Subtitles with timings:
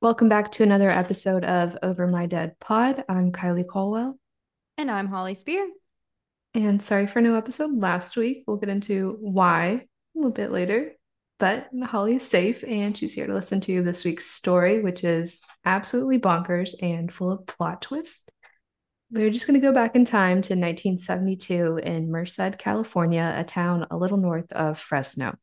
[0.00, 3.04] Welcome back to another episode of Over My Dead Pod.
[3.08, 4.16] I'm Kylee Colwell.
[4.76, 5.68] And I'm Holly Spear.
[6.54, 8.44] And sorry for no episode last week.
[8.46, 9.80] We'll get into why a
[10.14, 10.92] little bit later.
[11.40, 15.40] But Holly is safe and she's here to listen to this week's story, which is
[15.64, 18.22] absolutely bonkers and full of plot twists.
[19.10, 23.84] We're just going to go back in time to 1972 in Merced, California, a town
[23.90, 25.36] a little north of Fresno.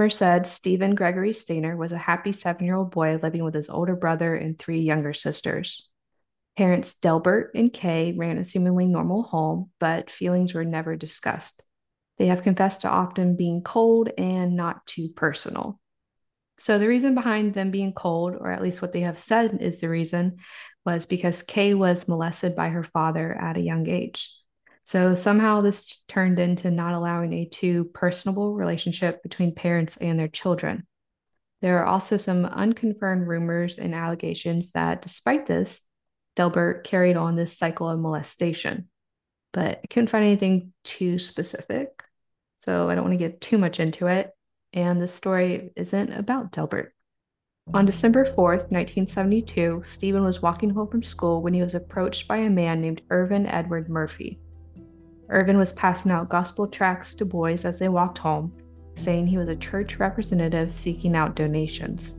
[0.00, 3.68] In Merced, Steven Gregory Stayner was a happy seven year old boy living with his
[3.68, 5.90] older brother and three younger sisters.
[6.56, 11.62] Parents Delbert and Kay ran a seemingly normal home, but feelings were never discussed.
[12.16, 15.78] They have confessed to often being cold and not too personal.
[16.58, 19.82] So, the reason behind them being cold, or at least what they have said is
[19.82, 20.38] the reason,
[20.86, 24.34] was because Kay was molested by her father at a young age.
[24.90, 30.26] So somehow this turned into not allowing a too personable relationship between parents and their
[30.26, 30.84] children.
[31.62, 35.80] There are also some unconfirmed rumors and allegations that, despite this,
[36.34, 38.88] Delbert carried on this cycle of molestation.
[39.52, 42.02] But I couldn't find anything too specific.
[42.56, 44.32] So I don't want to get too much into it.
[44.72, 46.92] And the story isn't about Delbert.
[47.72, 52.38] On December 4th, 1972, Steven was walking home from school when he was approached by
[52.38, 54.40] a man named Ervin Edward Murphy.
[55.30, 58.52] Ervin was passing out gospel tracts to boys as they walked home,
[58.96, 62.18] saying he was a church representative seeking out donations.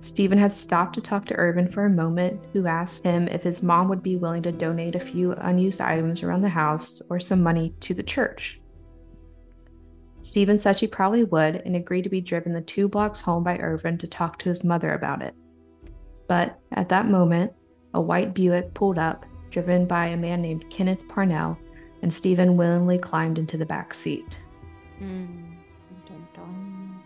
[0.00, 3.62] Steven had stopped to talk to Ervin for a moment, who asked him if his
[3.62, 7.42] mom would be willing to donate a few unused items around the house or some
[7.42, 8.60] money to the church.
[10.20, 13.56] Steven said she probably would and agreed to be driven the two blocks home by
[13.58, 15.34] Ervin to talk to his mother about it.
[16.28, 17.52] But at that moment,
[17.94, 21.56] a white Buick pulled up, driven by a man named Kenneth Parnell,
[22.06, 24.38] and Steven willingly climbed into the back seat.
[25.00, 25.56] Mm.
[26.06, 27.02] Dun, dun.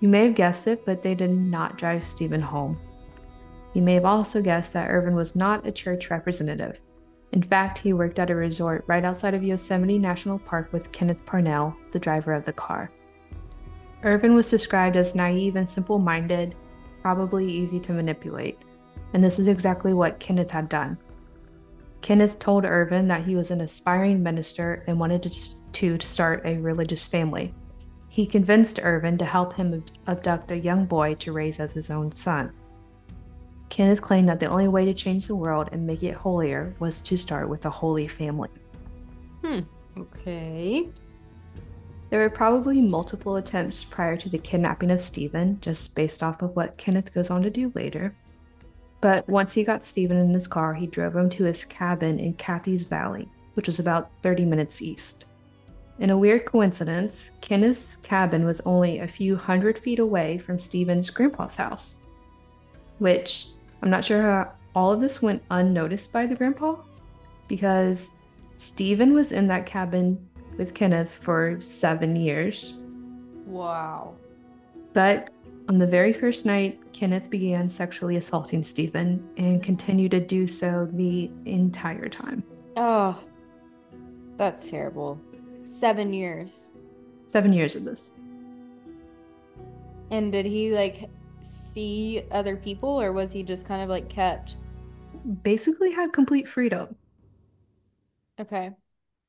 [0.00, 2.80] You may have guessed it, but they did not drive Steven home.
[3.74, 6.80] You may have also guessed that Ervin was not a church representative.
[7.32, 11.20] In fact, he worked at a resort right outside of Yosemite National Park with Kenneth
[11.26, 12.90] Parnell, the driver of the car.
[14.02, 16.54] Ervin was described as naive and simple minded,
[17.02, 18.58] probably easy to manipulate,
[19.12, 20.96] and this is exactly what Kenneth had done.
[22.06, 25.28] Kenneth told Ervin that he was an aspiring minister and wanted
[25.72, 27.52] to, start a religious family.
[28.08, 32.14] He convinced Ervin to help him abduct a young boy to raise as his own
[32.14, 32.52] son.
[33.70, 37.02] Kenneth claimed that the only way to change the world and make it holier was
[37.02, 38.50] to start with a holy family.
[39.42, 39.62] Hmm,
[39.98, 40.88] okay.
[42.10, 46.54] There were probably multiple attempts prior to the kidnapping of Steven, just based off of
[46.54, 48.14] what Kenneth goes on to do later.
[49.00, 52.34] But once he got Steven in his car, he drove him to his cabin in
[52.34, 55.26] Catheys Valley, which was about 30 minutes east.
[55.98, 61.08] In a weird coincidence, Kenneth's cabin was only a few hundred feet away from Steven's
[61.08, 62.00] grandpa's house,
[62.98, 63.48] which
[63.82, 66.76] I'm not sure how all of this went unnoticed by the grandpa
[67.48, 68.08] because
[68.58, 72.74] Steven was in that cabin with Kenneth for seven years.
[73.46, 74.16] Wow.
[74.92, 75.30] But
[75.68, 80.88] on the very first night, Kenneth began sexually assaulting Steven and continued to do so
[80.92, 82.44] the entire time.
[82.76, 83.18] Oh,
[84.36, 85.20] that's terrible.
[85.64, 86.70] Seven years.
[87.26, 88.12] Seven years of this.
[90.10, 91.10] And did he like
[91.42, 94.56] see other people or was he just kind of like kept?
[95.42, 96.94] Basically, had complete freedom.
[98.38, 98.70] Okay.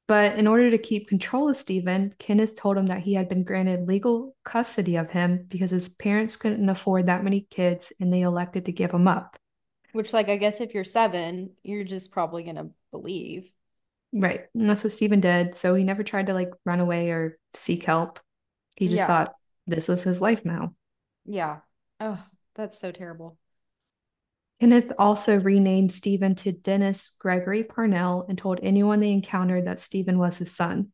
[0.08, 3.44] But in order to keep control of Steven, Kenneth told him that he had been
[3.44, 8.22] granted legal custody of him because his parents couldn't afford that many kids and they
[8.22, 9.38] elected to give him up.
[9.92, 13.52] Which, like, I guess if you're seven, you're just probably going to believe.
[14.14, 14.46] Right.
[14.54, 15.56] And that's what Steven did.
[15.56, 18.20] So he never tried to like run away or seek help.
[18.78, 19.08] He just yeah.
[19.08, 19.36] thought
[19.66, 20.74] this was his life now.
[21.26, 21.58] Yeah.
[22.00, 22.24] Oh,
[22.56, 23.38] that's so terrible.
[24.60, 30.18] Kenneth also renamed Steven to Dennis Gregory Parnell and told anyone they encountered that Steven
[30.18, 30.92] was his son.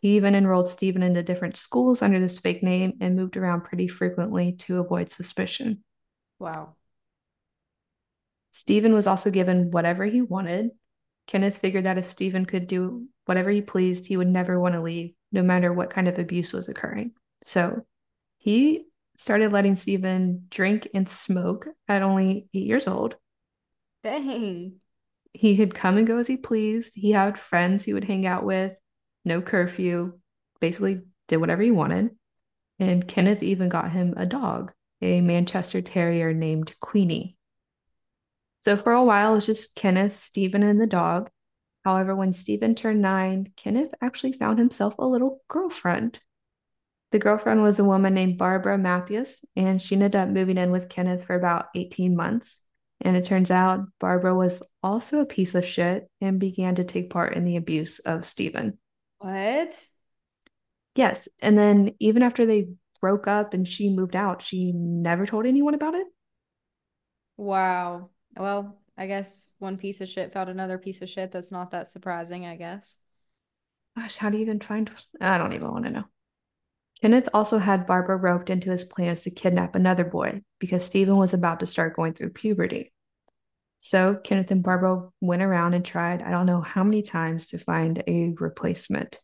[0.00, 3.86] He even enrolled Steven into different schools under this fake name and moved around pretty
[3.88, 5.84] frequently to avoid suspicion.
[6.38, 6.74] Wow.
[8.50, 10.70] Steven was also given whatever he wanted.
[11.26, 14.82] Kenneth figured that if Steven could do whatever he pleased, he would never want to
[14.82, 17.12] leave, no matter what kind of abuse was occurring.
[17.44, 17.86] So
[18.38, 23.16] he started letting Steven drink and smoke at only eight years old.
[24.02, 24.76] Dang.
[25.32, 26.92] He could come and go as he pleased.
[26.94, 28.72] He had friends he would hang out with,
[29.24, 30.18] no curfew,
[30.60, 32.10] basically did whatever he wanted.
[32.78, 37.36] And Kenneth even got him a dog, a Manchester Terrier named Queenie.
[38.60, 41.30] So for a while, it was just Kenneth, Steven, and the dog.
[41.84, 46.20] However, when Steven turned nine, Kenneth actually found himself a little girlfriend.
[47.14, 50.88] The girlfriend was a woman named Barbara Matthews, and she ended up moving in with
[50.88, 52.60] Kenneth for about 18 months.
[53.00, 57.10] And it turns out Barbara was also a piece of shit and began to take
[57.10, 58.78] part in the abuse of Steven.
[59.18, 59.80] What?
[60.96, 61.28] Yes.
[61.40, 62.70] And then even after they
[63.00, 66.08] broke up and she moved out, she never told anyone about it.
[67.36, 68.10] Wow.
[68.36, 71.30] Well, I guess one piece of shit found another piece of shit.
[71.30, 72.96] That's not that surprising, I guess.
[73.96, 74.90] Gosh, how do you even find?
[75.20, 76.04] I don't even want to know.
[77.04, 81.34] Kenneth also had Barbara roped into his plans to kidnap another boy because Steven was
[81.34, 82.94] about to start going through puberty.
[83.78, 87.58] So Kenneth and Barbara went around and tried, I don't know how many times, to
[87.58, 89.20] find a replacement.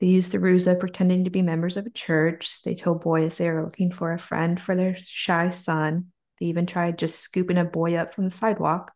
[0.00, 2.62] They used the ruse of pretending to be members of a church.
[2.62, 6.06] They told boys they were looking for a friend for their shy son.
[6.40, 8.90] They even tried just scooping a boy up from the sidewalk.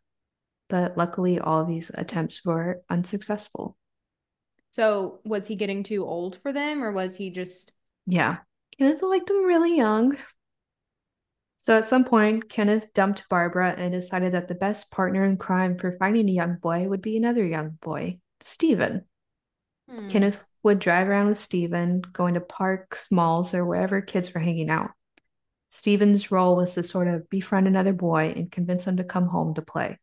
[0.69, 3.77] But luckily, all these attempts were unsuccessful.
[4.73, 7.71] So, was he getting too old for them, or was he just.
[8.07, 8.39] Yeah.
[8.79, 10.17] Kenneth liked him really young.
[11.59, 15.79] So at some point, Kenneth dumped Barbara and decided that the best partner in crime
[15.79, 19.05] for finding a young boy would be another young boy, Steven.
[19.89, 20.09] Hmm.
[20.09, 24.71] Kenneth would drive around with Steven, going to parks, malls, or wherever kids were hanging
[24.71, 24.91] out.
[25.69, 29.55] Steven's role was to sort of befriend another boy and convince him to come home
[29.55, 29.99] to play.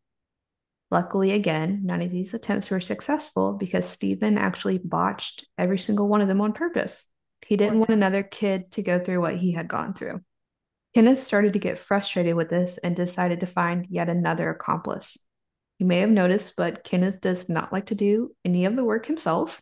[0.92, 6.22] Luckily, again, none of these attempts were successful because Steven actually botched every single one
[6.22, 7.04] of them on purpose.
[7.50, 10.22] He didn't want another kid to go through what he had gone through.
[10.94, 15.18] Kenneth started to get frustrated with this and decided to find yet another accomplice.
[15.80, 19.08] You may have noticed, but Kenneth does not like to do any of the work
[19.08, 19.60] himself.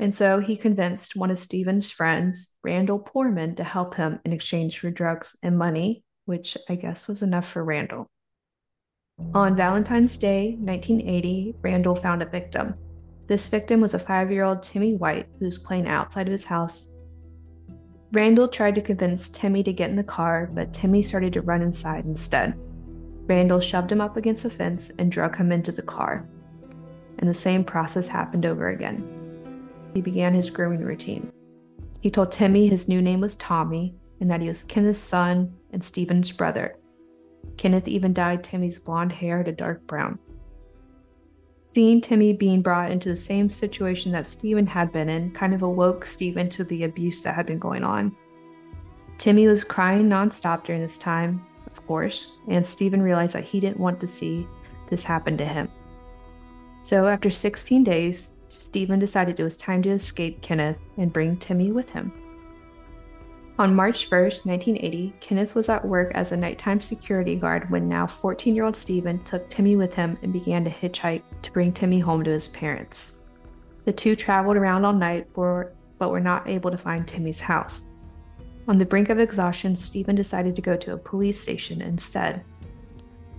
[0.00, 4.80] And so he convinced one of Steven's friends, Randall Poorman, to help him in exchange
[4.80, 8.10] for drugs and money, which I guess was enough for Randall.
[9.34, 12.74] On Valentine's Day, 1980, Randall found a victim.
[13.28, 16.44] This victim was a five year old Timmy White who was playing outside of his
[16.44, 16.88] house.
[18.10, 21.62] Randall tried to convince Timmy to get in the car, but Timmy started to run
[21.62, 22.58] inside instead.
[23.26, 26.26] Randall shoved him up against the fence and drug him into the car.
[27.18, 29.18] And the same process happened over again
[29.94, 31.32] he began his grooming routine.
[32.00, 35.82] He told Timmy his new name was Tommy and that he was Kenneth's son and
[35.82, 36.76] Steven's brother.
[37.56, 40.18] Kenneth even dyed Timmy's blonde hair to dark brown.
[41.70, 45.60] Seeing Timmy being brought into the same situation that Steven had been in kind of
[45.60, 48.16] awoke Steven to the abuse that had been going on.
[49.18, 53.78] Timmy was crying nonstop during this time, of course, and Steven realized that he didn't
[53.78, 54.48] want to see
[54.88, 55.68] this happen to him.
[56.80, 61.70] So, after 16 days, Steven decided it was time to escape Kenneth and bring Timmy
[61.70, 62.10] with him.
[63.58, 68.06] On March 1st, 1980, Kenneth was at work as a nighttime security guard when now
[68.06, 71.98] 14 year old Steven took Timmy with him and began to hitchhike to bring Timmy
[71.98, 73.20] home to his parents.
[73.84, 77.84] The two traveled around all night for, but were not able to find Timmy's house.
[78.68, 82.44] On the brink of exhaustion, Steven decided to go to a police station instead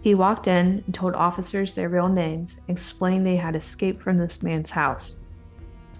[0.01, 4.42] he walked in and told officers their real names, explaining they had escaped from this
[4.42, 5.18] man's house.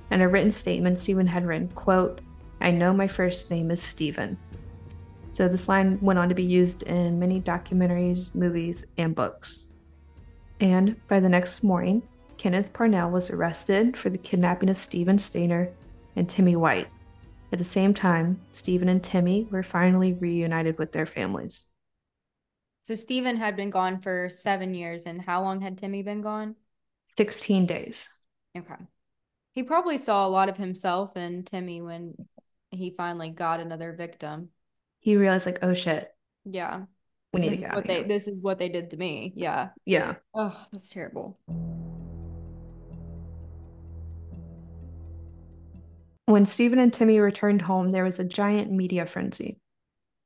[0.10, 2.21] In a written statement, Steven had written, quote,
[2.61, 4.38] I know my first name is Steven.
[5.29, 9.65] So this line went on to be used in many documentaries, movies, and books.
[10.59, 12.04] And by the next morning,
[12.37, 15.71] Kenneth Parnell was arrested for the kidnapping of Steven Stayner
[16.16, 16.87] and Timmy White.
[17.51, 21.71] At the same time, Steven and Timmy were finally reunited with their families.
[22.83, 26.56] So Steven had been gone for seven years, and how long had Timmy been gone?
[27.18, 28.09] 16 days.
[28.57, 28.75] Okay.
[29.54, 32.16] He probably saw a lot of himself in Timmy when
[32.71, 34.49] he finally got another victim.
[34.99, 36.14] He realized, like, oh shit.
[36.45, 36.83] Yeah.
[37.33, 39.33] We need this to get what they, This is what they did to me.
[39.35, 39.69] Yeah.
[39.85, 40.16] Yeah.
[40.33, 41.40] Oh, that's terrible.
[46.26, 49.59] When Steven and Timmy returned home, there was a giant media frenzy.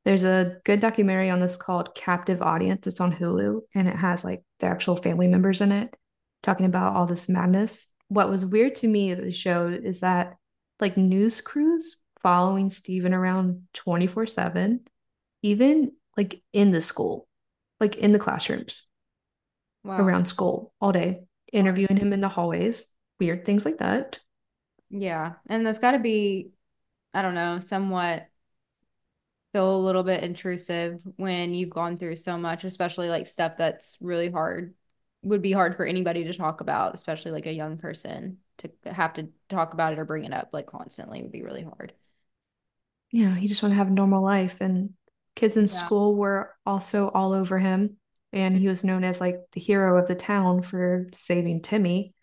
[0.05, 2.88] There's a good documentary on this called Captive Audience.
[2.88, 5.95] It's on Hulu and it has like the actual family members in it
[6.41, 7.88] talking about all this madness.
[8.09, 10.35] What was weird to me that they showed is that
[10.81, 14.81] like news crews following Steven around 24 7,
[15.43, 17.27] even like in the school,
[17.79, 18.87] like in the classrooms
[19.83, 19.97] wow.
[19.97, 22.87] around school all day, interviewing him in the hallways,
[23.19, 24.19] weird things like that.
[24.89, 25.33] Yeah.
[25.47, 26.51] And that's got to be,
[27.13, 28.27] I don't know, somewhat
[29.51, 33.97] feel a little bit intrusive when you've gone through so much, especially like stuff that's
[34.01, 34.73] really hard,
[35.21, 39.13] would be hard for anybody to talk about, especially like a young person to have
[39.13, 41.93] to talk about it or bring it up like constantly would be really hard.
[43.13, 44.58] Yeah, he just wanted to have a normal life.
[44.60, 44.89] And
[45.36, 45.67] kids in yeah.
[45.67, 47.98] school were also all over him.
[48.36, 52.15] and he was known as like the hero of the town for saving Timmy.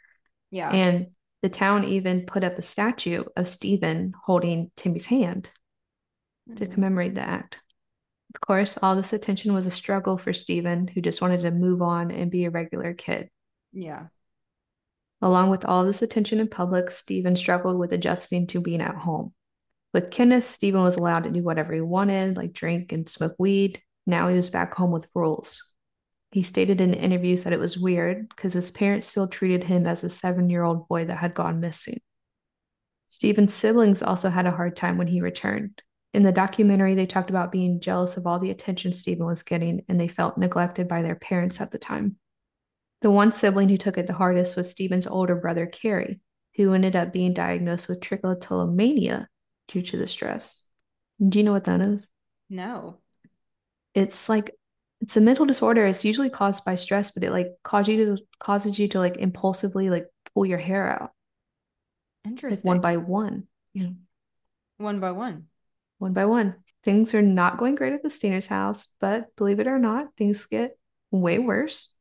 [0.51, 0.69] Yeah.
[0.69, 5.53] And the town even put up a statue of Steven holding Timmy's hand
[6.57, 6.73] to Mhm.
[6.73, 7.61] commemorate the act.
[8.35, 11.81] Of course, all this attention was a struggle for Steven, who just wanted to move
[11.81, 13.31] on and be a regular kid.
[13.73, 14.09] Yeah.
[15.23, 19.33] Along with all this attention in public, Steven struggled with adjusting to being at home.
[19.93, 23.83] With Kenneth, Steven was allowed to do whatever he wanted, like drink and smoke weed.
[24.07, 25.65] Now he was back home with rules.
[26.31, 30.05] He stated in interviews that it was weird because his parents still treated him as
[30.05, 32.01] a seven year old boy that had gone missing.
[33.09, 35.83] Steven's siblings also had a hard time when he returned.
[36.15, 39.85] In the documentary, they talked about being jealous of all the attention Steven was getting,
[39.89, 42.17] and they felt neglected by their parents at the time.
[43.03, 46.21] The one sibling who took it the hardest was Steven's older brother, Cary,
[46.57, 49.27] who ended up being diagnosed with trichotillomania
[49.71, 50.65] due to the stress.
[51.27, 52.09] Do you know what that is?
[52.49, 52.99] No.
[53.95, 54.55] It's like
[55.00, 55.87] it's a mental disorder.
[55.87, 59.17] It's usually caused by stress, but it like causes you to causes you to like
[59.17, 61.12] impulsively like pull your hair out
[62.25, 62.69] like Interesting.
[62.69, 63.47] one by one.
[63.73, 63.95] You know,
[64.79, 65.47] One by one.
[65.99, 66.57] one by one.
[66.83, 70.47] Things are not going great at the Stayner's house, but believe it or not, things
[70.47, 70.79] get
[71.11, 71.95] way worse.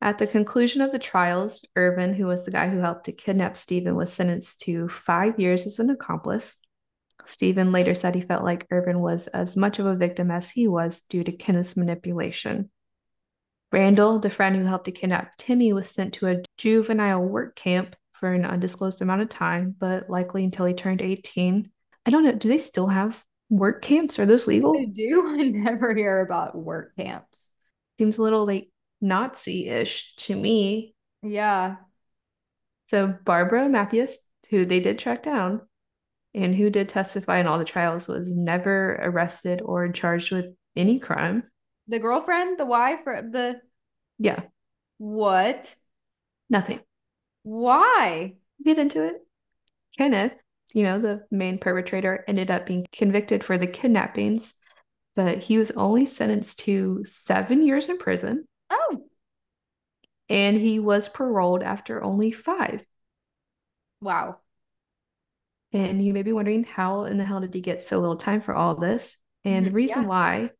[0.00, 3.56] At the conclusion of the trials, Ervin, who was the guy who helped to kidnap
[3.56, 6.58] Steven, was sentenced to five years as an accomplice.
[7.24, 10.68] Steven later said he felt like Ervin was as much of a victim as he
[10.68, 12.70] was due to Kenneth's manipulation.
[13.72, 17.96] Randall, the friend who helped to kidnap Timmy, was sent to a juvenile work camp
[18.12, 21.70] for an undisclosed amount of time, but likely until he turned 18.
[22.04, 24.18] I don't know, do they still have work camps?
[24.18, 24.76] Are those legal?
[24.78, 25.36] I do.
[25.40, 27.50] I never hear about work camps.
[27.98, 28.68] Seems a little like
[29.06, 30.94] Nazi ish to me.
[31.22, 31.76] Yeah.
[32.86, 34.18] So Barbara Matthews,
[34.50, 35.62] who they did track down
[36.34, 40.46] and who did testify in all the trials, was never arrested or charged with
[40.76, 41.44] any crime.
[41.88, 43.60] The girlfriend, the wife, or the
[44.18, 44.42] Yeah,
[44.98, 45.74] what?
[46.48, 46.80] nothing.
[47.42, 48.34] Why?
[48.64, 49.14] Get into it.
[49.96, 50.34] Kenneth,
[50.74, 54.54] you know, the main perpetrator, ended up being convicted for the kidnappings,
[55.14, 58.46] but he was only sentenced to seven years in prison
[60.28, 62.84] and he was paroled after only five.
[64.00, 64.38] wow.
[65.72, 68.40] And you may be wondering how in the hell did he get so little time
[68.40, 69.16] for all this?
[69.44, 70.08] And the Mhm, reason yeah.
[70.08, 70.50] why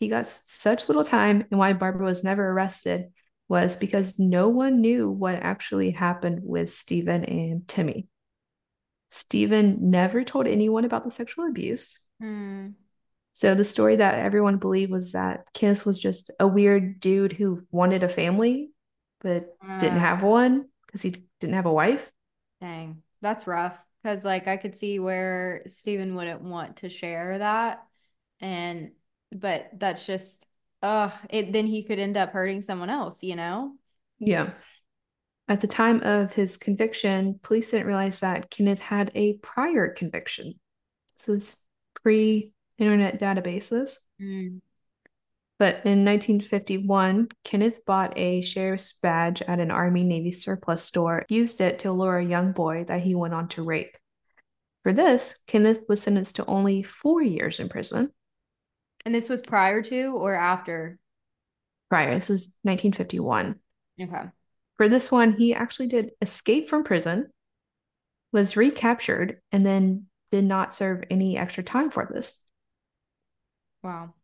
[0.00, 3.12] he got such little time and why Barbara was never arrested
[3.48, 8.08] was because no one knew what actually happened with Steven and Timmy.
[9.10, 12.00] Steven never told anyone about the sexual abuse.
[12.20, 12.74] Hmm.
[13.32, 17.66] So the story that everyone believed was that Kenneth was just a weird dude who
[17.70, 18.70] wanted a family
[19.24, 22.12] but didn't Uh, have one because he didn't have a wife.
[22.60, 23.82] Dang, that's rough.
[24.02, 27.86] Because like I could see where Steven wouldn't want to share that.
[28.40, 28.92] And
[29.32, 30.46] but that's just
[30.82, 33.74] uh it then he could end up hurting someone else, you know?
[34.18, 34.50] Yeah.
[35.48, 40.54] At the time of his conviction, police didn't realize that Kenneth had a prior conviction.
[41.16, 41.58] So it's
[42.02, 43.98] pre-internet databases.
[44.20, 44.60] Mm.
[45.58, 51.60] But in 1951, Kenneth bought a sheriff's badge at an Army Navy surplus store, used
[51.60, 53.96] it to lure a young boy that he went on to rape.
[54.82, 58.10] For this, Kenneth was sentenced to only four years in prison.
[59.04, 60.98] And this was prior to or after?
[61.88, 63.54] Prior, this was 1951.
[64.00, 64.22] Okay.
[64.76, 67.30] For this one, he actually did escape from prison,
[68.32, 72.42] was recaptured, and then did not serve any extra time for this.
[73.84, 74.14] Wow.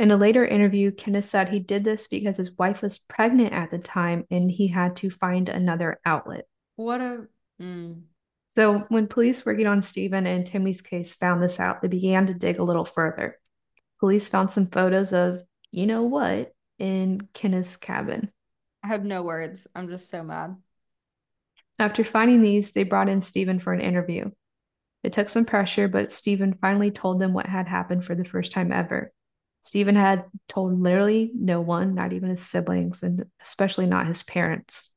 [0.00, 3.70] In a later interview, Kenneth said he did this because his wife was pregnant at
[3.70, 6.48] the time and he had to find another outlet.
[6.76, 7.26] What a
[7.60, 8.00] mm.
[8.48, 12.34] So, when police working on Steven and Timmy's case found this out, they began to
[12.34, 13.38] dig a little further.
[13.98, 18.32] Police found some photos of, you know what, in Kenneth's cabin.
[18.82, 19.66] I have no words.
[19.74, 20.56] I'm just so mad.
[21.78, 24.30] After finding these, they brought in Steven for an interview.
[25.02, 28.50] It took some pressure, but Steven finally told them what had happened for the first
[28.50, 29.12] time ever.
[29.64, 34.90] Steven had told literally no one, not even his siblings, and especially not his parents.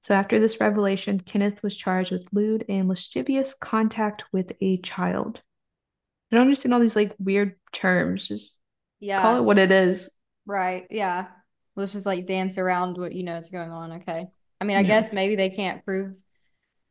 [0.00, 5.42] So after this revelation, Kenneth was charged with lewd and lascivious contact with a child.
[6.30, 8.28] I don't understand all these like weird terms.
[8.28, 8.58] Just
[9.00, 9.20] Yeah.
[9.20, 10.10] call it what it is.
[10.44, 10.86] Right.
[10.90, 11.28] Yeah.
[11.74, 13.92] Let's just like dance around what you know is going on.
[13.92, 14.26] Okay.
[14.60, 14.88] I mean, I Yeah.
[14.88, 16.14] guess maybe they can't prove,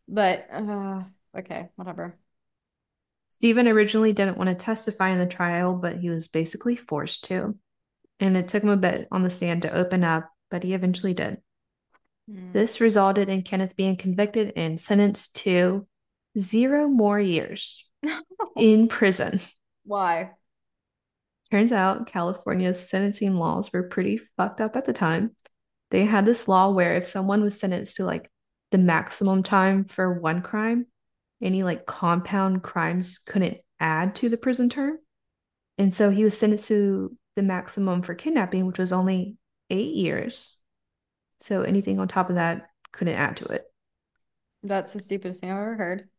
[0.07, 1.03] but uh,
[1.37, 2.17] okay, whatever.
[3.35, 7.53] Steven originally didn't want to testify in the trial, but he was basically forced to.
[8.17, 11.13] And it took him a bit on the stand to open up, but he eventually
[11.13, 11.39] did.
[12.31, 12.53] Mm.
[12.53, 15.85] This resulted in Kenneth being convicted and sentenced to
[16.39, 17.85] zero more years
[18.55, 19.41] in prison.
[19.83, 20.31] Why?
[21.51, 25.35] Turns out California's sentencing laws were pretty fucked up at the time.
[25.91, 28.31] They had this law where if someone was sentenced to like
[28.71, 30.85] the maximum time for one crime,
[31.41, 34.97] any like compound crimes couldn't add to the prison term.
[35.77, 39.37] And so he was sentenced to the maximum for kidnapping, which was only
[39.69, 40.57] eight years.
[41.39, 43.63] So anything on top of that couldn't add to it.
[44.63, 46.09] That's the stupidest thing I've ever heard.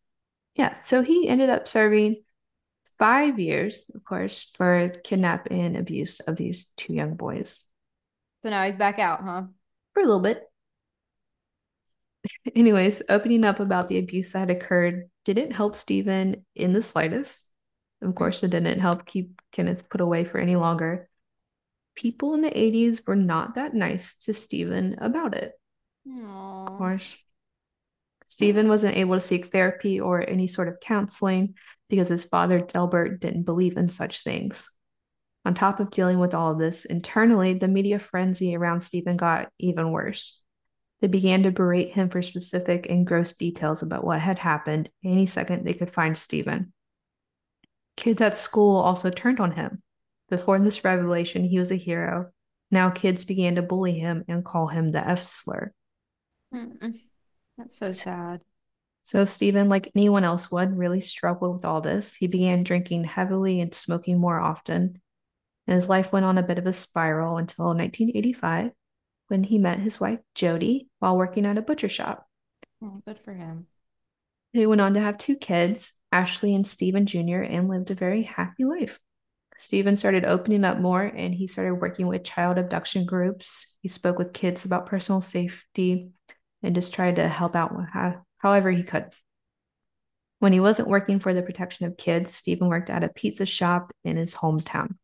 [0.54, 0.80] Yeah.
[0.82, 2.22] So he ended up serving
[2.98, 7.62] five years, of course, for kidnap and abuse of these two young boys.
[8.42, 9.44] So now he's back out, huh?
[9.94, 10.45] For a little bit.
[12.54, 17.44] Anyways, opening up about the abuse that occurred didn't help Steven in the slightest.
[18.02, 21.08] Of course, it didn't help keep Kenneth put away for any longer.
[21.94, 25.52] People in the 80s were not that nice to Steven about it.
[26.06, 26.68] Aww.
[26.68, 27.16] Of course.
[28.26, 31.54] Steven wasn't able to seek therapy or any sort of counseling
[31.88, 34.68] because his father, Delbert, didn't believe in such things.
[35.44, 39.48] On top of dealing with all of this internally, the media frenzy around Steven got
[39.58, 40.42] even worse.
[41.00, 45.26] They began to berate him for specific and gross details about what had happened any
[45.26, 46.72] second they could find Steven.
[47.96, 49.82] Kids at school also turned on him.
[50.28, 52.30] Before this revelation, he was a hero.
[52.70, 55.72] Now kids began to bully him and call him the F slur.
[56.54, 57.00] Mm-mm.
[57.58, 58.40] That's so sad.
[59.04, 62.14] So Steven, like anyone else would, really struggled with all this.
[62.14, 65.00] He began drinking heavily and smoking more often.
[65.66, 68.72] And his life went on a bit of a spiral until 1985
[69.28, 72.26] when he met his wife Jody while working at a butcher shop.
[72.82, 73.66] Oh, good for him.
[74.54, 78.22] They went on to have two kids, Ashley and Steven Jr., and lived a very
[78.22, 79.00] happy life.
[79.58, 83.76] Steven started opening up more and he started working with child abduction groups.
[83.80, 86.10] He spoke with kids about personal safety
[86.62, 87.72] and just tried to help out
[88.38, 89.06] however he could.
[90.38, 93.92] When he wasn't working for the protection of kids, Steven worked at a pizza shop
[94.04, 94.96] in his hometown.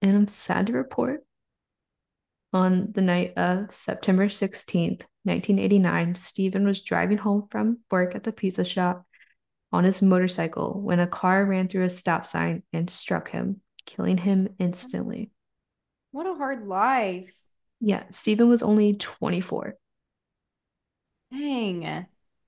[0.00, 1.20] And I'm sad to report
[2.52, 8.32] on the night of September 16th, 1989, Steven was driving home from work at the
[8.32, 9.06] pizza shop
[9.72, 14.18] on his motorcycle when a car ran through a stop sign and struck him, killing
[14.18, 15.30] him instantly.
[16.10, 17.32] What a hard life.
[17.80, 19.76] Yeah, Steven was only 24.
[21.32, 22.06] Dang.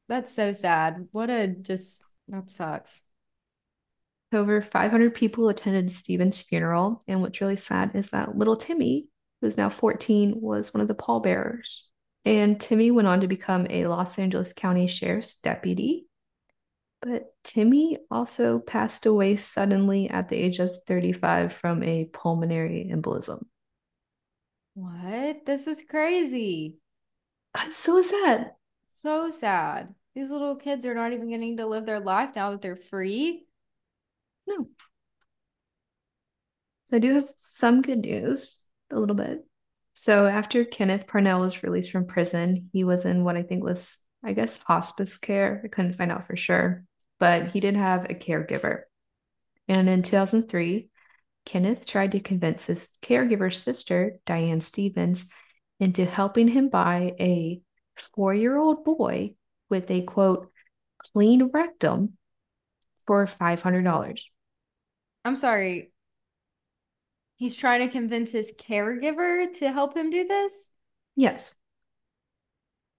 [0.08, 1.08] That's so sad.
[1.12, 3.04] What a just, that sucks.
[4.32, 7.02] Over 500 people attended Steven's funeral.
[7.08, 9.06] And what's really sad is that little Timmy,
[9.44, 11.90] who's now 14, was one of the pallbearers.
[12.24, 16.06] And Timmy went on to become a Los Angeles County Sheriff's deputy.
[17.02, 23.44] But Timmy also passed away suddenly at the age of 35 from a pulmonary embolism.
[24.72, 25.44] What?
[25.44, 26.78] This is crazy.
[27.54, 28.52] That's so sad.
[28.94, 29.94] So sad.
[30.14, 33.46] These little kids are not even getting to live their life now that they're free.
[34.46, 34.68] No.
[36.86, 39.44] So I do have some good news, a little bit.
[39.94, 44.00] So after Kenneth Parnell was released from prison, he was in what I think was,
[44.24, 45.62] I guess, hospice care.
[45.64, 46.84] I couldn't find out for sure,
[47.20, 48.82] but he did have a caregiver.
[49.68, 50.88] And in 2003,
[51.46, 55.30] Kenneth tried to convince his caregiver's sister, Diane Stevens,
[55.78, 57.60] into helping him buy a
[57.96, 59.34] four year old boy
[59.70, 60.50] with a quote,
[60.98, 62.16] clean rectum
[63.06, 64.22] for $500.
[65.24, 65.92] I'm sorry.
[67.44, 70.70] He's trying to convince his caregiver to help him do this?
[71.14, 71.52] Yes.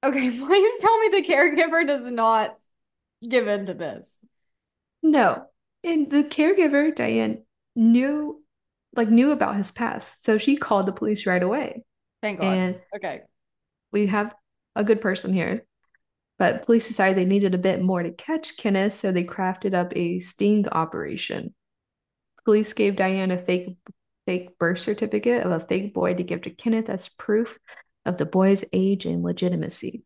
[0.04, 2.56] Okay, please tell me the caregiver does not
[3.28, 4.20] give in to this.
[5.02, 5.48] No.
[5.84, 7.44] And the caregiver, Diane,
[7.76, 8.44] knew
[8.96, 10.24] like knew about his past.
[10.24, 11.84] So she called the police right away.
[12.22, 12.54] Thank God.
[12.56, 13.22] And okay.
[13.92, 14.32] We have
[14.76, 15.66] a good person here.
[16.38, 19.92] But police decided they needed a bit more to catch Kenneth, so they crafted up
[19.96, 21.56] a sting operation.
[22.44, 23.76] Police gave Diane a fake
[24.26, 27.58] fake birth certificate of a fake boy to give to Kenneth as proof
[28.06, 30.04] of the boy's age and legitimacy.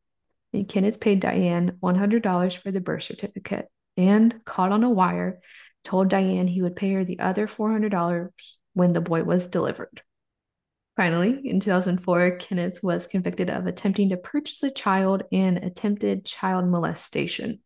[0.53, 5.41] And Kenneth paid Diane $100 for the birth certificate and, caught on a wire,
[5.83, 8.29] told Diane he would pay her the other $400
[8.73, 10.01] when the boy was delivered.
[10.95, 16.67] Finally, in 2004, Kenneth was convicted of attempting to purchase a child and attempted child
[16.67, 17.59] molestation.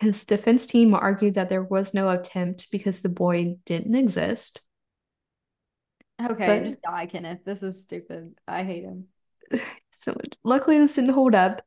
[0.00, 4.62] His defense team argued that there was no attempt because the boy didn't exist.
[6.20, 7.40] Okay, but, just die, Kenneth.
[7.44, 8.34] This is stupid.
[8.46, 9.06] I hate him.
[9.92, 11.60] So luckily, this didn't hold up,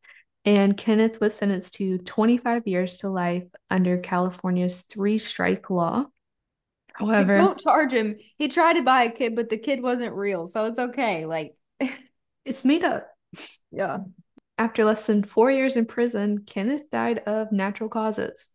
[0.43, 6.05] and Kenneth was sentenced to 25 years to life under California's three strike law.
[6.93, 8.17] However, don't charge him.
[8.37, 11.27] He tried to buy a kid, but the kid wasn't real, so it's okay.
[11.27, 11.55] Like
[12.45, 13.07] it's made up.
[13.71, 13.99] Yeah.
[14.57, 18.49] After less than four years in prison, Kenneth died of natural causes.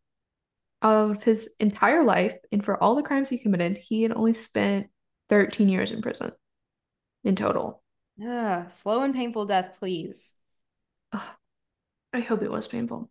[0.83, 4.33] Out of his entire life, and for all the crimes he committed, he had only
[4.33, 4.89] spent
[5.29, 6.33] 13 years in prison
[7.25, 7.83] in total.
[8.25, 10.35] Ugh, slow and painful death, please.
[11.13, 11.21] Ugh,
[12.13, 13.11] I hope it was painful.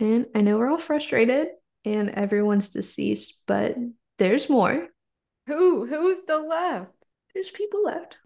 [0.00, 1.48] And I know we're all frustrated
[1.84, 3.76] and everyone's deceased, but
[4.18, 4.88] there's more.
[5.46, 5.86] Who?
[5.86, 6.92] Who's still left?
[7.34, 8.18] There's people left.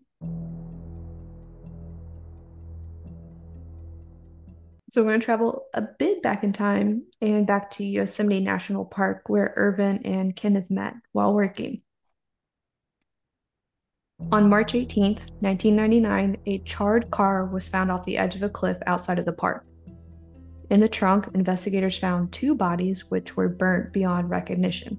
[4.89, 8.85] So we're going to travel a bit back in time and back to Yosemite National
[8.85, 11.83] Park, where Ervin and Kenneth met while working.
[14.33, 18.77] On March 18th, 1999, a charred car was found off the edge of a cliff
[18.87, 19.65] outside of the park.
[20.69, 24.99] In the trunk, investigators found two bodies which were burnt beyond recognition.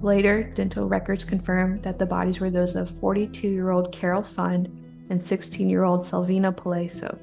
[0.00, 4.70] Later, dental records confirmed that the bodies were those of 42 year old Carol Sund
[5.10, 7.18] and 16 year old Salvina Pelosi.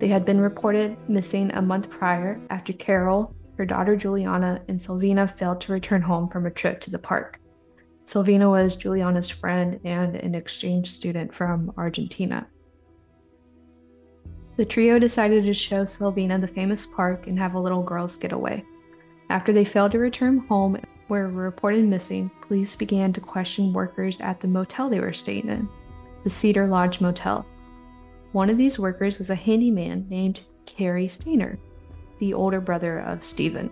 [0.00, 5.28] They had been reported missing a month prior after Carol, her daughter Juliana, and Salvina
[5.28, 7.38] failed to return home from a trip to the park.
[8.06, 12.46] Selvina was Juliana's friend and an exchange student from Argentina.
[14.56, 18.64] The trio decided to show Selvina the famous park and have a little girls' getaway.
[19.30, 20.76] After they failed to return home
[21.08, 25.68] were reported missing, police began to question workers at the motel they were staying in,
[26.24, 27.46] the Cedar Lodge Motel.
[28.32, 31.58] One of these workers was a handyman named Cary Stayner,
[32.18, 33.70] the older brother of Steven.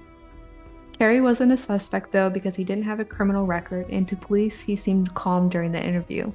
[1.01, 4.61] Cary wasn't a suspect though because he didn't have a criminal record, and to police
[4.61, 6.31] he seemed calm during the interview.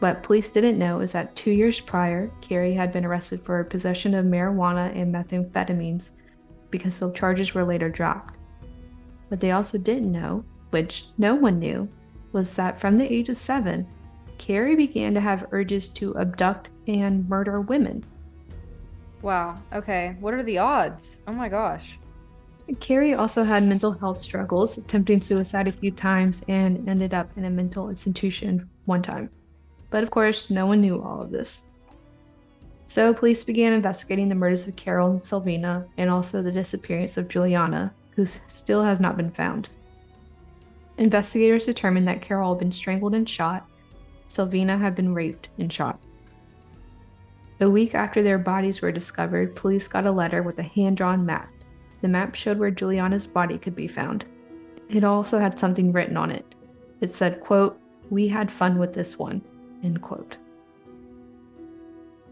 [0.00, 4.14] What police didn't know is that two years prior, Cary had been arrested for possession
[4.14, 6.10] of marijuana and methamphetamines
[6.72, 8.34] because the charges were later dropped.
[9.28, 11.88] What they also didn't know, which no one knew,
[12.32, 13.86] was that from the age of seven,
[14.38, 18.04] Cary began to have urges to abduct and murder women.
[19.22, 19.54] Wow.
[19.72, 20.16] Okay.
[20.18, 21.20] What are the odds?
[21.28, 21.96] Oh my gosh.
[22.80, 27.44] Cary also had mental health struggles, attempting suicide a few times, and ended up in
[27.44, 29.30] a mental institution one time.
[29.90, 31.62] But of course, no one knew all of this.
[32.86, 37.28] So, police began investigating the murders of Carol and Selvina, and also the disappearance of
[37.28, 39.70] Juliana, who still has not been found.
[40.98, 43.68] Investigators determined that Carol had been strangled and shot,
[44.28, 45.98] Selvina had been raped and shot.
[47.60, 51.24] A week after their bodies were discovered, police got a letter with a hand drawn
[51.24, 51.48] map.
[52.00, 54.24] The map showed where Juliana's body could be found.
[54.88, 56.54] It also had something written on it.
[57.00, 57.80] It said, quote,
[58.10, 59.42] We had fun with this one,
[59.82, 60.36] End quote.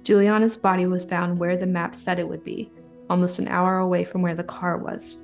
[0.02, 2.70] Juliana's body was found where the map said it would be,
[3.10, 5.18] almost an hour away from where the car was.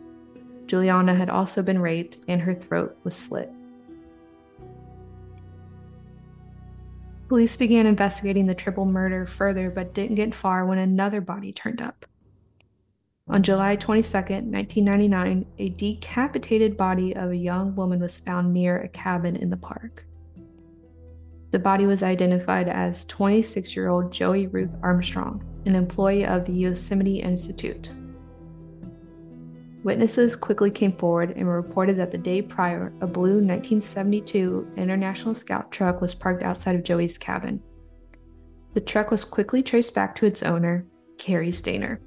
[0.66, 3.50] Juliana had also been raped and her throat was slit.
[7.28, 11.80] Police began investigating the triple murder further but didn't get far when another body turned
[11.80, 12.04] up.
[13.28, 18.88] On July 22, 1999, a decapitated body of a young woman was found near a
[18.88, 20.04] cabin in the park.
[21.52, 26.52] The body was identified as 26 year old Joie Ruth Armstrong, an employee of the
[26.52, 27.92] Yosemite Institute.
[29.84, 35.70] Witnesses quickly came forward and reported that the day prior, a blue 1972 International Scout
[35.70, 37.62] truck was parked outside of Joie's cabin.
[38.74, 40.86] The truck was quickly traced back to its owner,
[41.18, 41.98] Cary Stayner.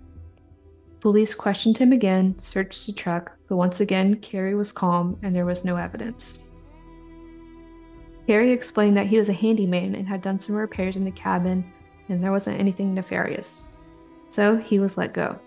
[1.05, 5.45] Police questioned him again, searched the truck, but once again, Cary was calm and there
[5.45, 6.39] was no evidence.
[8.25, 11.71] Cary explained that he was a handyman and had done some repairs in the cabin,
[12.09, 13.61] and there wasn't anything nefarious.
[14.29, 15.39] So he was let go.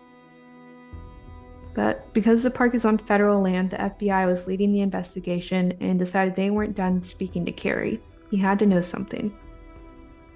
[1.75, 5.99] But because the park is on federal land, the FBI was leading the investigation and
[5.99, 8.01] decided they weren't done speaking to Cary.
[8.31, 9.37] He had to know something.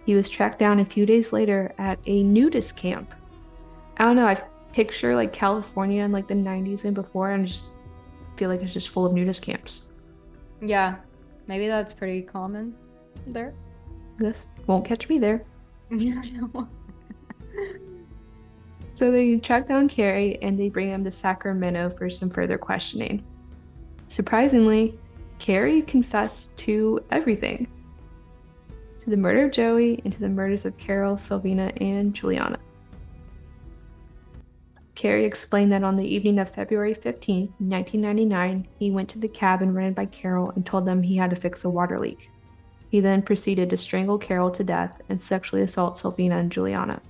[0.04, 3.14] He was tracked down a few days later at a nudist camp.
[3.98, 7.46] I don't know, I picture like California in like the 90s and before, and I
[7.46, 7.64] just
[8.36, 9.82] feel like it's just full of nudist camps.
[10.60, 10.96] Yeah,
[11.46, 12.74] Maybe that's pretty common
[13.26, 13.52] there.
[14.18, 15.44] This won't catch me there.
[18.86, 23.24] so they track down Cary and they bring him to Sacramento for some further questioning.
[24.08, 24.98] Surprisingly,
[25.38, 27.66] Cary confessed to everything
[29.00, 32.58] to the murder of Joie and to the murders of Carol, Selvina, and Juliana.
[34.94, 39.74] Cary explained that on the evening of February 15, 1999, he went to the cabin
[39.74, 42.30] rented by Carol and told them he had to fix a water leak.
[42.90, 47.00] He then proceeded to strangle Carol to death and sexually assault Selvina and Juliana.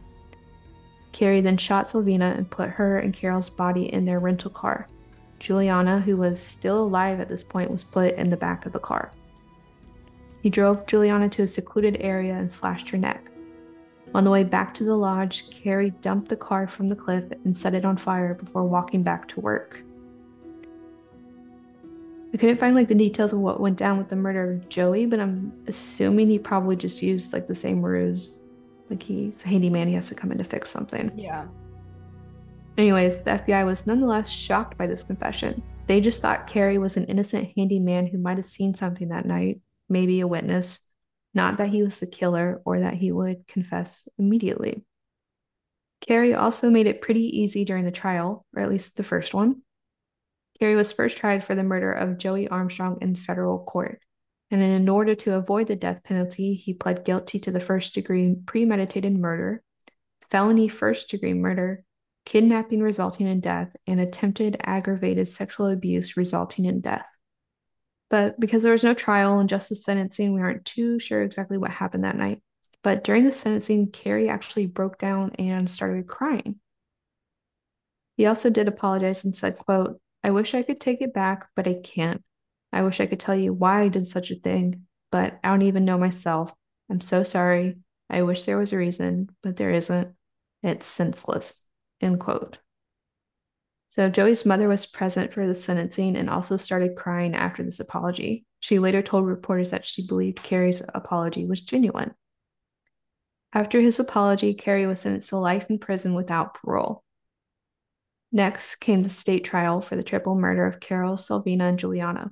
[1.11, 4.87] Cary then shot Selvina and put her and Carol's body in their rental car.
[5.40, 8.79] Juliana, who was still alive at this point, was put in the back of the
[8.79, 9.11] car.
[10.40, 13.32] He drove Juliana to a secluded area and slashed her neck.
[14.14, 17.57] On the way back to the lodge, Cary dumped the car from the cliff and
[17.57, 19.83] set it on fire before walking back to work.
[22.35, 25.07] I couldn't find like the details of what went down with the murder of Joie,
[25.07, 28.38] but I'm assuming he probably just used like the same ruse.
[28.90, 31.11] Like he's a handyman, he has to come in to fix something.
[31.14, 31.46] Yeah.
[32.79, 35.62] Anyways, the FBI was nonetheless shocked by this confession.
[35.87, 39.61] They just thought Cary was an innocent handyman who might have seen something that night,
[39.88, 40.81] maybe a witness,
[41.35, 44.85] not that he was the killer or that he would confess immediately.
[46.01, 49.62] Cary also made it pretty easy during the trial, or at least the first one.
[50.59, 54.01] Cary was first tried for the murder of Joie Armstrong in federal court.
[54.51, 58.35] And in order to avoid the death penalty, he pled guilty to the first degree
[58.47, 59.62] premeditated murder,
[60.31, 61.85] felony first degree murder,
[62.27, 67.09] kidnapping resulting in death, and attempted aggravated sexual abuse resulting in death.
[68.12, 71.57] But because there was no trial and just the sentencing, we aren't too sure exactly
[71.57, 72.42] what happened that night.
[72.83, 76.61] But during the sentencing, Cary actually broke down and started crying.
[78.18, 81.66] He also did apologize and said, quote, I wish I could take it back, but
[81.66, 82.22] I can't.
[82.70, 85.62] I wish I could tell you why I did such a thing, but I don't
[85.62, 86.53] even know myself.
[86.90, 87.79] I'm so sorry.
[88.11, 90.14] I wish there was a reason, but there isn't.
[90.62, 91.62] It's senseless.
[92.03, 92.59] End quote.
[93.92, 98.46] So Joie's mother was present for the sentencing and also started crying after this apology.
[98.59, 102.14] She later told reporters that she believed Cary's apology was genuine.
[103.52, 107.05] After his apology, Cary was sentenced to life in prison without parole.
[108.33, 112.31] Next came the state trial for the triple murder of Carol, Salvina, and Juliana.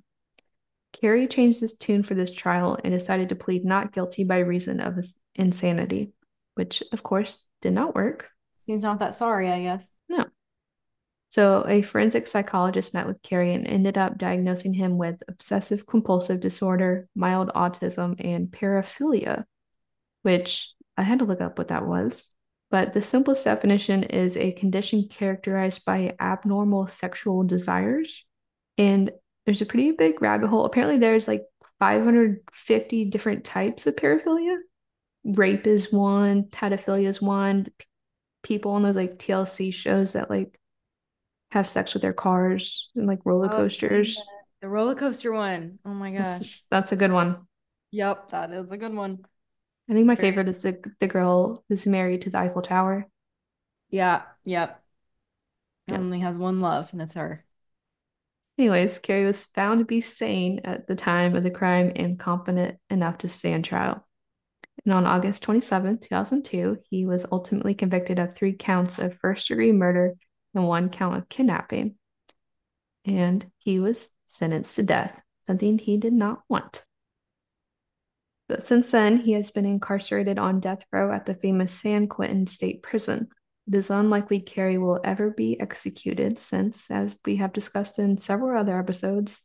[0.95, 4.81] Cary changed his tune for this trial and decided to plead not guilty by reason
[4.81, 6.15] of his insanity,
[6.55, 8.31] which, of course, did not work.
[8.65, 9.90] He's not that sorry, I guess.
[11.31, 16.41] So, a forensic psychologist met with Cary and ended up diagnosing him with obsessive compulsive
[16.41, 19.45] disorder, mild autism, and paraphilia,
[20.23, 22.29] which I had to look up what that was.
[22.71, 28.25] But the simplest definition is a condition characterized by abnormal sexual desires.
[28.77, 29.13] And
[29.45, 30.65] there's a pretty big rabbit hole.
[30.65, 31.45] Apparently, there's like
[31.79, 34.57] 550 different types of paraphilia.
[35.25, 37.67] Rape is one, pedophilia is one.
[38.43, 40.60] People on those like TLC shows that like
[41.51, 44.21] have sex with their cars and like roller oh, coasters.
[44.21, 44.25] Oh,
[44.63, 45.79] the roller coaster one.
[45.85, 46.25] Oh my gosh.
[46.25, 47.47] That's, that's, a good one.
[47.93, 49.25] Yep, that is a good one.
[49.89, 53.07] I think my favorite is the the girl who's married to the Eiffel Tower.
[53.89, 54.81] Yeah, yep.
[55.89, 55.99] yep.
[55.99, 57.45] Only has one love, and it's her.
[58.57, 62.79] Anyways, Cary was found to be sane at the time of the crime and competent
[62.89, 64.07] enough to stand trial.
[64.85, 69.73] And on August 27, 2002, he was ultimately convicted of three counts of first degree
[69.73, 70.15] murder
[70.55, 71.97] and one count of kidnapping.
[73.05, 76.83] And he was sentenced to death, something he did not want.
[78.59, 82.83] Since then, he has been incarcerated on death row at the famous San Quentin State
[82.83, 83.29] Prison.
[83.69, 88.59] It is unlikely Cary will ever be executed since, as we have discussed in several
[88.59, 89.41] other episodes,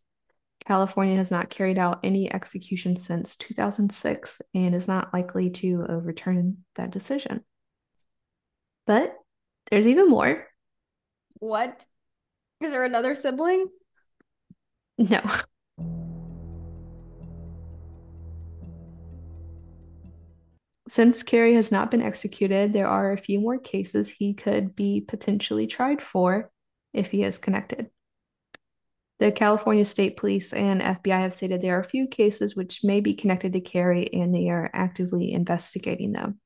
[0.65, 6.57] California has not carried out any execution since 2006 and is not likely to overturn
[6.75, 7.43] that decision.
[8.87, 9.15] But
[9.69, 10.47] there's even more.
[11.39, 11.85] What?
[12.61, 13.67] Is there another sibling?
[14.97, 15.21] No.
[20.87, 25.01] Since Cary has not been executed, there are a few more cases he could be
[25.01, 26.51] potentially tried for
[26.93, 27.89] if he is connected.
[29.19, 32.99] The California State Police and FBI have stated there are a few cases which may
[32.99, 36.39] be connected to Cary and they are actively investigating them.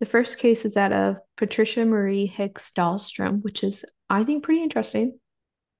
[0.00, 4.62] The first case is that of Patricia Marie Hicks Dahlstrom, which is, I think, pretty
[4.62, 5.18] interesting.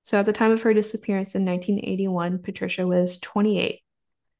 [0.03, 3.81] So, at the time of her disappearance in 1981, Patricia was 28.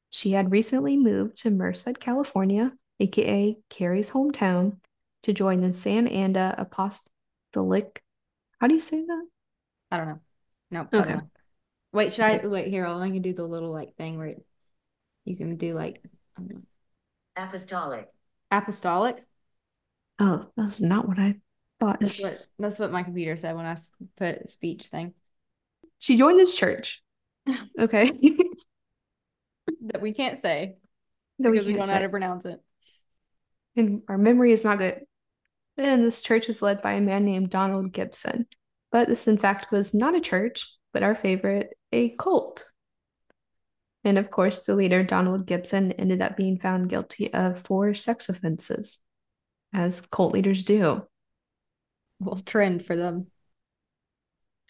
[0.09, 4.77] She had recently moved to Merced, California, aka Cary's hometown,
[5.23, 8.01] to join the San Anda Apostolic.
[8.59, 9.27] How do you say that?
[9.91, 10.19] I don't know.
[10.71, 10.87] No.
[10.91, 11.19] Nope, okay.
[11.91, 12.85] Wait, should I wait here?
[12.85, 14.35] I can do the little like thing where
[15.25, 16.03] you can do like
[17.35, 18.07] apostolic.
[18.51, 19.23] Apostolic.
[20.19, 21.35] Oh, that's not what I
[21.79, 21.99] thought.
[21.99, 23.77] That's what that's what my computer said when I
[24.17, 25.13] put speech thing.
[25.99, 27.01] She joined this church.
[27.79, 28.11] Okay.
[29.87, 30.75] that we can't say
[31.39, 32.59] that because we, we don't know how to pronounce it.
[33.75, 35.01] And our memory is not good.
[35.77, 38.45] And this church was led by a man named Donald Gibson.
[38.91, 42.65] But this, in fact, was not a church, but our favorite, a cult.
[44.03, 48.29] And of course, the leader, Donald Gibson, ended up being found guilty of four sex
[48.29, 48.99] offenses,
[49.73, 51.05] as cult leaders do.
[52.19, 53.27] Well, trend for them.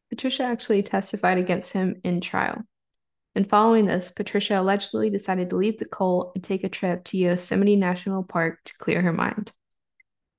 [0.10, 2.64] Patricia actually testified against him in trial.
[3.36, 7.18] And following this, Patricia allegedly decided to leave the cult and take a trip to
[7.18, 9.52] Yosemite National Park to clear her mind.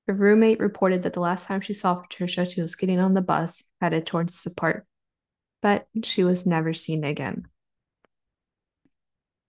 [0.07, 3.23] Her roommate reported that the last time she saw Patricia, she was getting on the
[3.23, 4.87] bus headed towards the park.
[5.63, 7.47] but she was never seen again.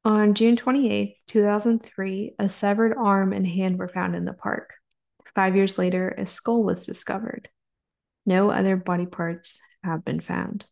[0.03, 4.73] On June 28, 2003, a severed arm and hand were found in the park.
[5.35, 7.49] Five years later, a skull was discovered.
[8.25, 10.65] No other body parts have been found.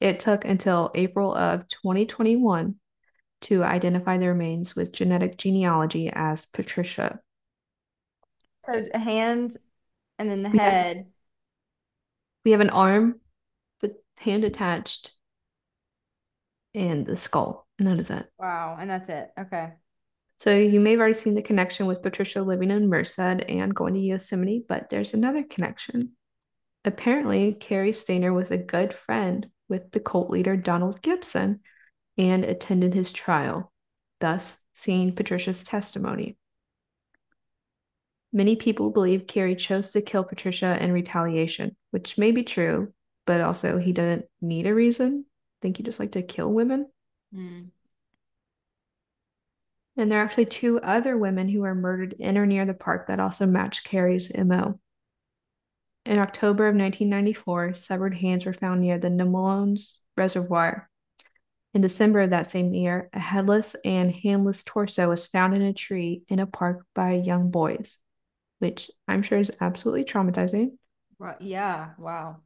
[0.00, 2.76] It took until April of 2021
[3.42, 7.20] to identify the remains with genetic genealogy as Patricia.
[8.64, 9.56] So a hand
[10.18, 11.12] and then the We have- head.
[12.44, 13.20] We have an arm
[13.82, 15.12] with hand attached
[16.74, 18.30] and the skull, and that is it.
[18.38, 19.30] Wow, and that's it.
[19.38, 19.72] Okay.
[20.38, 23.94] So you may have already seen the connection with Patricia living in Merced and going
[23.94, 26.12] to Yosemite, but there's another connection.
[26.84, 31.60] Apparently, Cary Stayner was a good friend with the cult leader Donald Gibson
[32.16, 33.72] and attended his trial,
[34.20, 36.36] thus seeing Patricia's testimony.
[38.32, 42.92] Many people believe Carrie chose to kill Patricia in retaliation, which may be true,
[43.26, 45.24] but also he didn't need a reason.
[45.26, 46.86] I think he just liked to kill women.
[47.34, 47.70] Mm.
[49.98, 53.08] And there are actually two other women who were murdered in or near the park
[53.08, 54.78] that also match Cary's MO.
[56.06, 60.88] In October of 1994, severed hands were found near the Nemours Reservoir.
[61.74, 65.74] In December of that same year, a headless and handless torso was found in a
[65.74, 67.98] tree in a park by young boys,
[68.60, 70.78] which I'm sure is absolutely traumatizing.
[71.18, 71.40] Right.
[71.40, 71.90] Yeah.
[71.98, 72.36] Wow.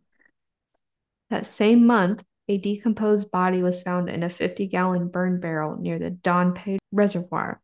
[1.28, 5.98] That same month, a decomposed body was found in a 50 gallon burn barrel near
[5.98, 7.60] the Don Pay Reservoir.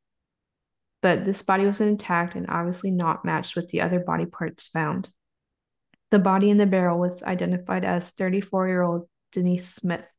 [1.03, 5.11] But this body was intact and obviously not matched with the other body parts found.
[6.11, 10.11] The body in the barrel was identified as 34 year old Denise Smith.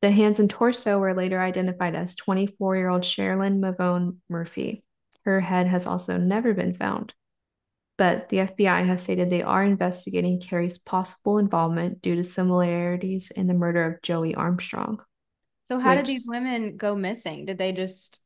[0.00, 4.82] The hands and torso were later identified as 24 year old Sherilyn Mavone Murphy.
[5.24, 7.14] Her head has also never been found
[7.98, 13.46] but the FBI has stated they are investigating Cary's possible involvement due to similarities in
[13.46, 15.00] the murder of Joie Armstrong.
[15.64, 17.46] So how did these women go missing?
[17.46, 18.20] Did they just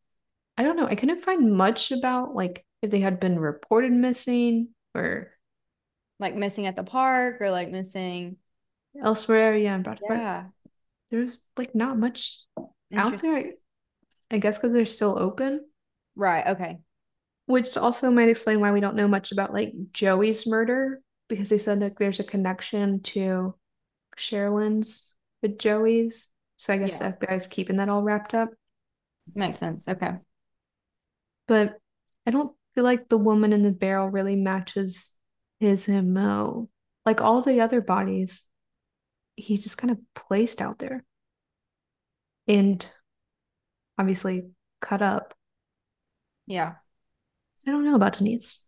[0.57, 0.87] I don't know.
[0.87, 5.33] I couldn't find much about like if they had been reported missing or
[6.19, 8.37] like missing at the park or like missing?
[9.03, 9.57] elsewhere.
[9.57, 10.47] Yeah, I'm Yeah.
[11.11, 12.41] There's like not much
[12.95, 13.53] out there.
[14.31, 15.67] I guess because they're still open,
[16.17, 16.47] Right.
[16.49, 16.79] Okay.
[17.47, 21.59] Which also might explain why we don't know much about like Joie's murder because they
[21.59, 23.55] said that there's a connection to
[24.17, 26.29] Sherilyn's with Joie's.
[26.57, 26.99] So I guess Yeah.
[26.99, 28.51] the FBI is keeping that all wrapped up.
[29.35, 29.87] Makes sense.
[29.89, 30.17] Okay.
[31.47, 31.79] But
[32.27, 35.15] I don't feel like the woman in the barrel really matches
[35.61, 36.69] his MO.
[37.05, 38.43] Like all the other bodies,
[39.37, 41.05] he just kind of placed out there.
[42.49, 42.89] And
[43.99, 45.35] obviously cut up.
[46.47, 46.77] Yeah.
[47.57, 48.63] So I don't know about Denise.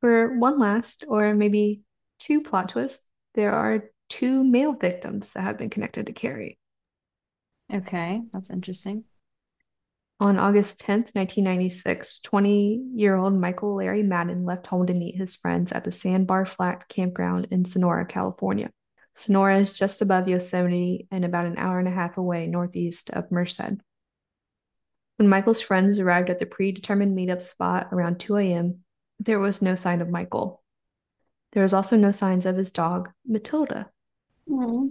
[0.00, 1.80] For one last, or maybe
[2.18, 6.58] two plot twists, there are two male victims that have been connected to Cary.
[7.72, 8.22] Okay.
[8.32, 9.04] That's interesting.
[10.20, 15.34] On August 10th, 1996, 20 year old Michael Larry Madden left home to meet his
[15.34, 18.70] friends at the Sandbar Flat campground in Sonora, California.
[19.16, 23.30] Sonora is just above Yosemite and about an hour and a half away northeast of
[23.30, 23.80] Merced.
[25.16, 28.80] When Michael's friends arrived at the predetermined meetup spot around 2 a.m.,
[29.20, 30.62] there was no sign of Michael.
[31.52, 33.90] There was also no signs of his dog, Matilda.
[34.48, 34.88] Hmm.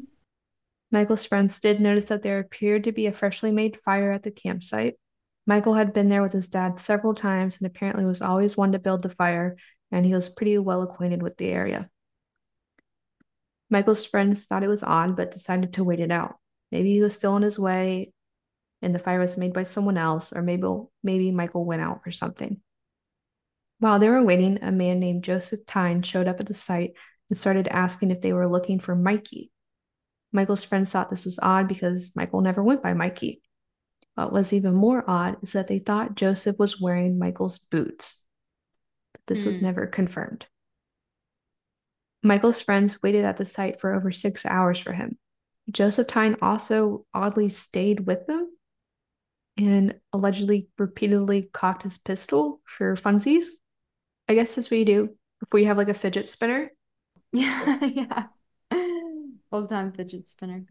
[0.92, 4.32] Michael's friends did notice that there appeared to be a freshly made fire at the
[4.32, 4.96] campsite.
[5.46, 8.80] Michael had been there with his dad several times and apparently was always one to
[8.80, 9.58] build the fire,
[9.92, 11.90] and he was pretty well acquainted with the area.
[13.70, 16.36] Michael's friends thought it was odd, but decided to wait it out.
[16.72, 18.14] Maybe he was still on his way
[18.84, 20.68] and the fire was made by someone else, or maybe
[21.04, 22.62] maybe Michael went out for something.
[23.80, 26.94] While they were waiting, a man named Joseph Tyne showed up at the site
[27.30, 29.52] and started asking if they were looking for Mikey.
[30.32, 33.42] Michael's friends thought this was odd because Michael never went by Mikey.
[34.16, 38.26] What was even more odd is that they thought Joseph was wearing Michael's boots.
[39.12, 39.64] But this was Hmm.
[39.64, 40.48] never confirmed.
[42.22, 45.18] Michael's friends waited at the site for over six hours for him.
[45.70, 48.53] Joseph Tyne also oddly stayed with them
[49.58, 53.46] and allegedly repeatedly cocked his pistol for funsies.
[54.28, 56.72] I guess that's what you do before you have like a fidget spinner.
[57.32, 57.80] Yeah.
[57.86, 58.28] Yeah.
[59.52, 60.66] Old time fidget spinner.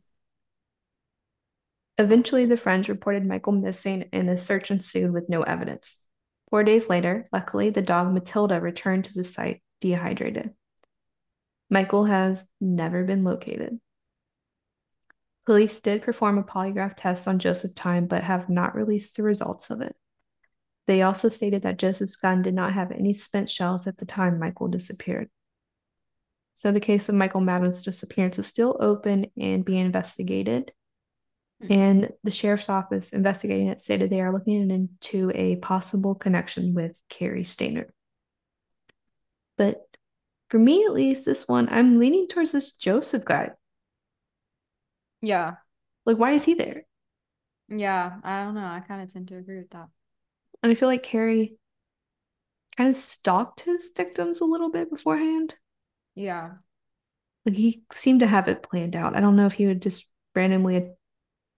[1.99, 6.01] Eventually, the friends reported Michael missing and a search ensued with no evidence.
[6.51, 10.51] Four days later, luckily, the dog Matilda returned to the site dehydrated.
[11.71, 13.79] Michael has never been located.
[15.45, 19.71] Police did perform a polygraph test on Joseph Time, but have not released the results
[19.71, 19.97] of it.
[20.87, 24.39] They also stated that Joseph's gun did not have any spent shells at the time
[24.39, 25.31] Michael disappeared.
[26.55, 30.73] So the case of Michael Madden's disappearance is still open and being investigated.
[31.61, 31.73] Hmm.
[31.73, 36.93] And the sheriff's office investigating it stated they are looking into a possible connection with
[37.09, 37.87] Cary Stayner.
[39.57, 39.83] But
[40.51, 43.51] for me, at least, this one, I'm leaning towards this Joseph guy.
[45.23, 45.57] Yeah.
[46.05, 46.85] Like, why is he there?
[47.69, 48.21] Yeah.
[48.23, 48.65] I don't know.
[48.65, 49.89] I kind of tend to agree with that.
[50.63, 51.57] And I feel like Cary
[52.77, 55.55] kind of stalked his victims a little bit beforehand.
[56.15, 56.53] Yeah.
[57.45, 59.17] Like, he seemed to have it planned out.
[59.17, 60.91] I don't know if he would just randomly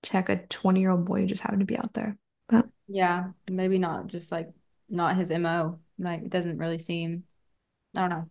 [0.02, 2.16] check a 20 year old boy who just happened to be out there.
[2.48, 3.30] But Yeah.
[3.48, 4.50] Maybe not just like
[4.88, 5.80] not his MO.
[5.98, 7.24] Like it doesn't really seem,
[7.96, 8.28] I don't know.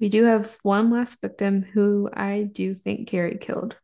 [0.00, 3.76] we do have one last victim who I do think Cary killed.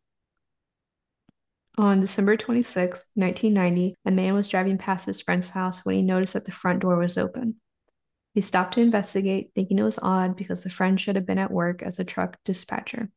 [1.79, 6.35] On December 26, 1990, a man was driving past his friend's house when he noticed
[6.35, 7.57] that the front door was open.
[8.35, 11.51] He stopped to investigate, thinking it was odd because the friend should have been at
[11.51, 13.11] work as a truck dispatcher.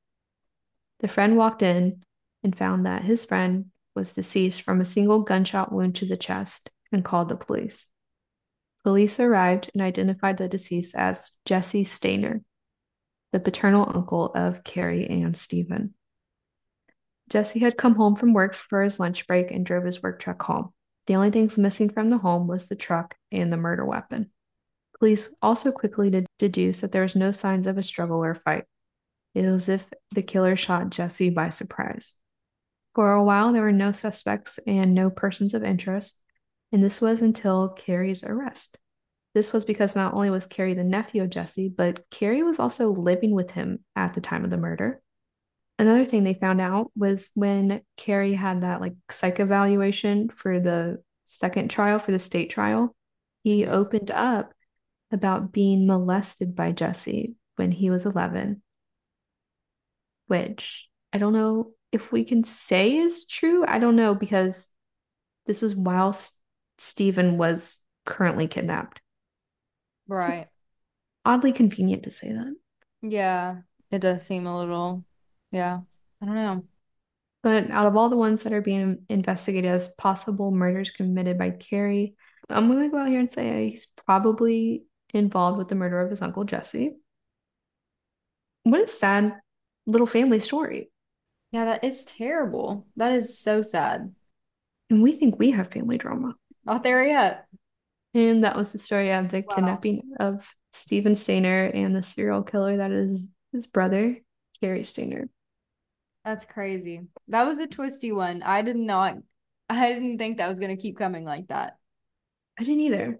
[1.01, 2.03] The friend walked in
[2.43, 6.69] and found that his friend was deceased from a single gunshot wound to the chest
[6.91, 7.89] and called the police.
[8.83, 12.43] Police arrived and identified the deceased as Jesse Stayner,
[13.31, 15.93] the paternal uncle of Cary and Steven.
[17.29, 20.41] Jesse had come home from work for his lunch break and drove his work truck
[20.41, 20.73] home.
[21.07, 24.31] The only things missing from the home was the truck and the murder weapon.
[24.99, 28.65] Police also quickly ded- deduced that there was no signs of a struggle or fight.
[29.33, 32.15] It was as if the killer shot Jesse by surprise.
[32.93, 36.21] For a while, there were no suspects and no persons of interest,
[36.71, 38.79] and this was until Cary's arrest.
[39.33, 42.91] This was because not only was Cary the nephew of Jesse, but Cary was also
[42.91, 45.01] living with him at the time of the murder.
[45.77, 51.03] Another thing they found out was when Cary had that like psych evaluation for the
[51.25, 52.95] second trial, for the state trial,
[53.43, 54.53] he opened up
[55.11, 58.61] about being molested by Jesse when he was 11,
[60.27, 63.65] which I don't know if we can say is true.
[63.65, 64.69] I don't know because
[65.45, 66.33] this was while S-
[66.77, 69.01] Steven was currently kidnapped.
[70.07, 70.47] Right.
[71.23, 72.55] Oddly convenient to say that.
[73.01, 73.57] Yeah.
[73.91, 75.05] It does seem a little,
[75.55, 75.79] yeah.
[76.21, 76.63] I don't know.
[77.41, 81.51] But out of all the ones that are being investigated as possible murders committed by
[81.51, 82.15] Cary,
[82.49, 84.83] I'm going to go out here and say he's probably
[85.13, 86.95] involved with the murder of his uncle Jesse.
[88.63, 89.35] What a sad
[89.85, 90.91] little family story.
[91.51, 92.87] Yeah, that is terrible.
[92.97, 94.13] That is so sad.
[94.89, 96.35] And we think we have family drama.
[96.65, 97.45] Not there yet.
[98.13, 99.55] And that was the story of the Wow.
[99.55, 104.17] kidnapping of Steven Stayner and the serial killer that is his brother,
[104.59, 105.29] Cary Stayner.
[106.25, 107.01] That's crazy.
[107.29, 108.41] That was a twisty one.
[108.43, 109.15] I did not,
[109.69, 111.77] I didn't think that was going to keep coming like that.
[112.59, 113.19] I didn't either.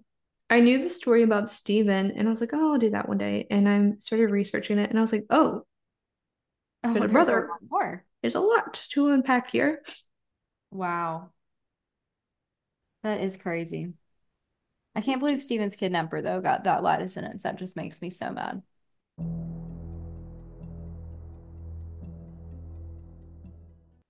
[0.49, 3.18] I knew the story about Steven, and I was like, oh, I'll do that one
[3.18, 3.47] day.
[3.49, 5.64] And I'm started researching it, and I was like, oh,
[6.84, 7.45] Oh, There's brother.
[7.45, 8.06] a lot more.
[8.22, 9.82] there's a lot to unpack here.
[10.70, 11.32] Wow.
[13.01, 13.93] That is crazy.
[14.95, 17.43] I can't believe Steven's kidnapper, though, got that light sentence.
[17.43, 18.62] That just makes me so mad.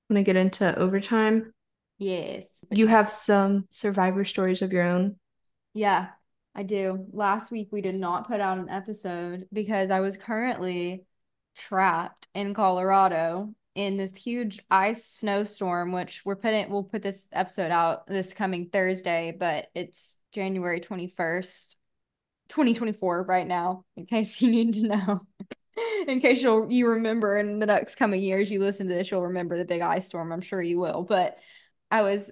[0.08, 1.52] When I get into overtime,
[1.98, 2.46] Yes.
[2.70, 5.16] you have some survivor stories of your own.
[5.74, 6.08] Yeah,
[6.54, 7.08] I do.
[7.12, 11.06] Last week we did not put out an episode because I was currently
[11.56, 17.72] trapped in Colorado in this huge ice snowstorm, which we're putting we'll put this episode
[17.72, 21.76] out this coming Thursday, but it's January 21st,
[22.50, 25.22] 2024 right now, in case you need to know.
[26.08, 29.24] In case you'll you remember in the next coming years you listen to this, you'll
[29.24, 30.32] remember the big ice storm.
[30.32, 31.04] I'm sure you will.
[31.04, 31.38] But
[31.92, 32.32] I was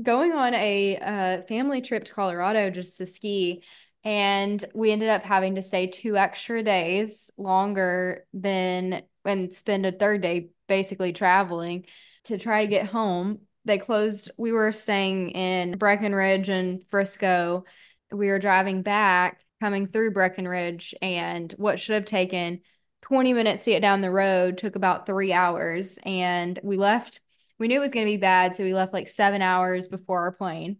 [0.00, 3.62] going on a uh, family trip to Colorado just to ski.
[4.04, 9.92] And we ended up having to stay two extra days longer than and spend a
[9.92, 11.86] third day basically traveling
[12.24, 13.40] to try to get home.
[13.64, 17.64] They closed, we were staying in Breckenridge and Frisco.
[18.10, 22.62] We were driving back, coming through Breckenridge, and what should have taken
[23.02, 26.00] 20 minutes to get down the road took about three hours.
[26.04, 27.20] And we left
[27.60, 30.22] we knew it was going to be bad, so we left like seven hours before
[30.22, 30.78] our plane.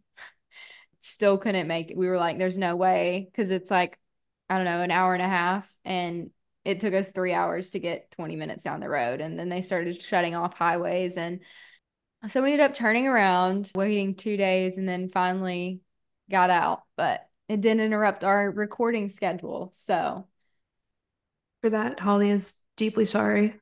[1.00, 1.96] Still couldn't make it.
[1.96, 4.00] We were like, there's no way because it's like,
[4.50, 5.72] I don't know, an hour and a half.
[5.84, 6.30] And
[6.64, 9.20] it took us three hours to get 20 minutes down the road.
[9.20, 11.16] And then they started shutting off highways.
[11.16, 11.38] And
[12.26, 15.82] so we ended up turning around, waiting two days, and then finally
[16.28, 16.82] got out.
[16.96, 19.70] But it didn't interrupt our recording schedule.
[19.74, 20.26] So
[21.60, 23.54] For that, Holly is deeply sorry.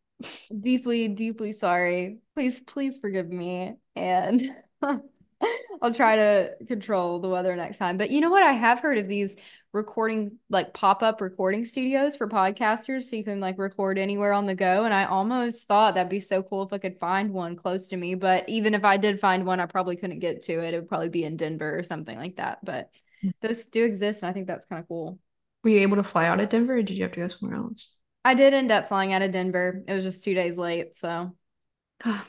[0.60, 2.18] deeply, deeply sorry.
[2.34, 3.74] Please, please forgive me.
[3.96, 4.42] And
[4.82, 7.96] I'll try to control the weather next time.
[7.96, 8.42] But you know what?
[8.42, 9.36] I have heard of these
[9.72, 14.54] recording like pop-up recording studios for podcasters so you can like record anywhere on the
[14.54, 17.86] go and I almost thought that'd be so cool if I could find one close
[17.86, 20.74] to me but even if I did find one I probably couldn't get to it
[20.74, 22.90] it would probably be in Denver or something like that but
[23.40, 25.18] those do exist and I think that's kind of cool.
[25.62, 27.58] Were you able to fly out of Denver or did you have to go somewhere
[27.58, 27.94] else?
[28.24, 29.82] I did end up flying out of Denver.
[29.86, 31.34] It was just 2 days late so
[32.06, 32.22] wait,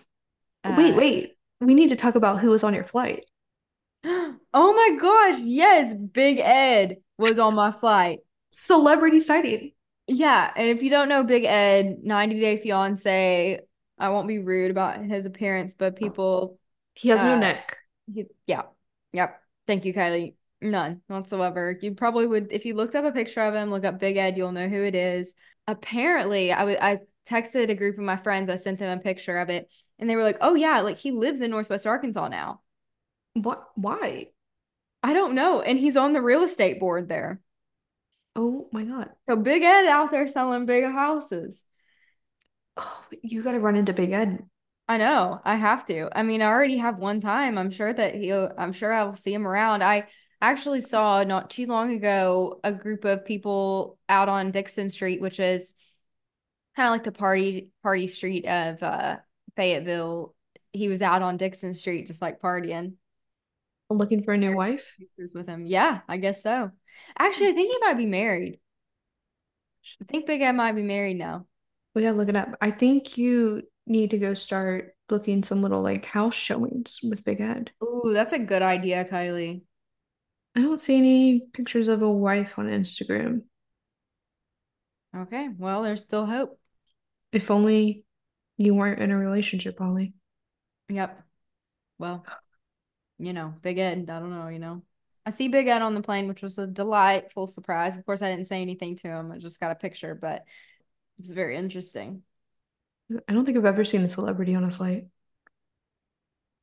[0.63, 1.33] uh, wait.
[1.59, 3.25] We need to talk about who was on your flight.
[4.03, 8.19] oh my gosh, yes, Big Ed was on my flight.
[8.49, 9.71] Celebrity sighting.
[10.07, 13.61] Yeah, and if you don't know Big Ed, 90 Day Fiance,
[13.97, 16.59] I won't be rude about his appearance, but people
[16.95, 17.77] He has no Uh, neck.
[18.13, 18.63] he, yeah.
[19.13, 19.41] Yep.
[19.67, 20.35] Thank you, Kylee.
[20.61, 21.77] None whatsoever.
[21.81, 24.37] You probably would if you looked up a picture of him, look up Big Ed,
[24.37, 25.33] you'll know who it is.
[25.67, 29.37] Apparently, I would I texted a group of my friends, I sent them a picture
[29.39, 32.61] of it, and they were like, "Oh yeah, like he lives in Northwest Arkansas now."
[33.33, 33.67] What?
[33.75, 34.27] Why?
[35.03, 37.41] I don't know, and he's on the real estate board there.
[38.35, 39.09] Oh my God.
[39.27, 41.63] So Big Ed out there selling big houses.
[42.77, 44.43] Oh, you got to run into Big Ed.
[44.87, 46.09] I know, I have to.
[46.17, 47.57] I mean, I already have one time.
[47.57, 49.83] I'm sure that he'll, I'm sure I will see him around.
[49.83, 50.07] I
[50.41, 55.39] actually saw not too long ago a group of people out on Dickson Street, which
[55.39, 55.73] is
[56.75, 59.17] kind of like the party party street of uh
[59.55, 60.35] Fayetteville.
[60.73, 62.93] He was out on Dickson Street just like partying.
[63.89, 64.95] Looking for a new wife?
[64.97, 65.65] Pictures with him.
[65.65, 66.71] Yeah, I guess so.
[67.19, 68.59] Actually, I think he might be married.
[70.01, 71.45] I think Big Ed might be married now.
[71.93, 72.55] We gotta look it up.
[72.61, 77.41] I think you need to go start booking some little like house showings with Big
[77.41, 77.71] Ed.
[77.83, 79.63] Ooh, that's a good idea, Kylee.
[80.55, 83.43] I don't see any pictures of a wife on Instagram.
[85.15, 86.59] Okay, well, there's still hope.
[87.31, 88.03] If only
[88.57, 90.13] you weren't in a relationship, Holly.
[90.89, 91.21] Yep.
[91.99, 92.25] Well,
[93.17, 94.81] you know, Big Ed, I don't know, you know.
[95.25, 97.95] I see Big Ed on the plane, which was a delightful surprise.
[97.95, 99.31] Of course, I didn't say anything to him.
[99.31, 102.23] I just got a picture, but it was very interesting.
[103.27, 105.05] I don't think I've ever seen a celebrity on a flight.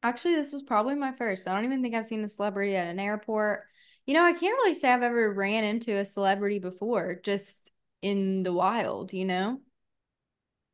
[0.02, 1.46] Actually, this was probably my first.
[1.46, 3.64] I don't even think I've seen a celebrity at an airport.
[4.08, 7.70] You know, I can't really say I've ever ran into a celebrity before, just
[8.02, 9.60] in the wild, you know?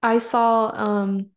[0.05, 1.31] I saw um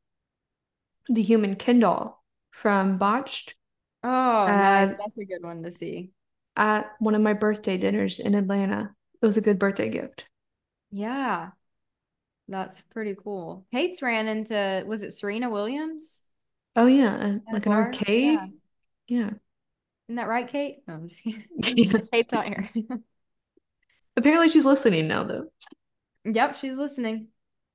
[1.10, 3.56] the human Ken doll from Botched
[4.04, 4.90] Oh, nice.
[4.90, 6.12] Uh, That's a good one to see.
[6.58, 8.94] at one of my birthday dinners in Atlanta.
[9.22, 10.26] It was a good birthday gift.
[10.92, 11.52] Yeah,
[12.48, 13.66] that's pretty cool.
[13.72, 16.24] Kate's ran into, was it Serena Williams?
[16.76, 18.40] Oh yeah, At like an arcade.
[18.40, 18.48] Yeah.
[19.08, 19.32] Yeah.
[20.08, 20.84] Isn't that right, Kate?
[20.88, 21.44] No, I'm just kidding.
[22.12, 22.70] Kate's not here.
[24.16, 25.48] Apparently she's listening now though.
[26.24, 27.28] Yep, she's listening.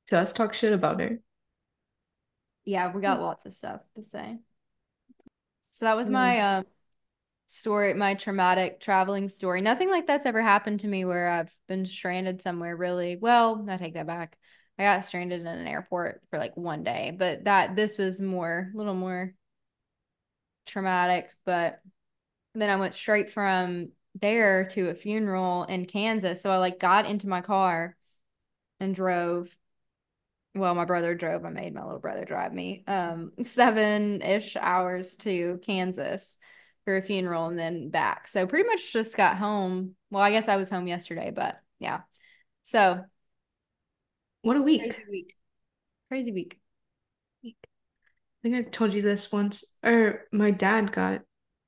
[0.09, 1.21] To us talk shit about her.
[2.65, 4.39] Yeah, we got lots of stuff to say.
[5.71, 6.67] So that was my um
[7.47, 9.61] story, my traumatic traveling story.
[9.61, 13.17] Nothing like that's ever happened to me where I've been stranded somewhere really.
[13.17, 14.39] Well, I take that back.
[14.79, 18.71] I got stranded in an airport for like one day, but that this was more,
[18.73, 19.35] a little more
[20.67, 21.31] traumatic.
[21.45, 21.81] But
[22.55, 23.91] then I went straight from
[24.21, 26.43] there to a funeral in Kansas.
[26.43, 27.97] So I like got into my car
[28.81, 29.55] and drove.
[30.55, 31.45] Well, my brother drove.
[31.45, 36.37] I made my little brother drive me um seven-ish hours to Kansas
[36.85, 38.27] for a funeral and then back.
[38.27, 39.95] So pretty much just got home.
[40.11, 42.01] Well, I guess I was home yesterday, but yeah.
[42.63, 43.05] So
[44.43, 44.83] What a week.
[44.83, 45.37] crazy week.
[46.09, 46.61] Crazy week.
[47.45, 47.51] I
[48.43, 49.65] think I told you this once.
[49.83, 51.23] Or my dad got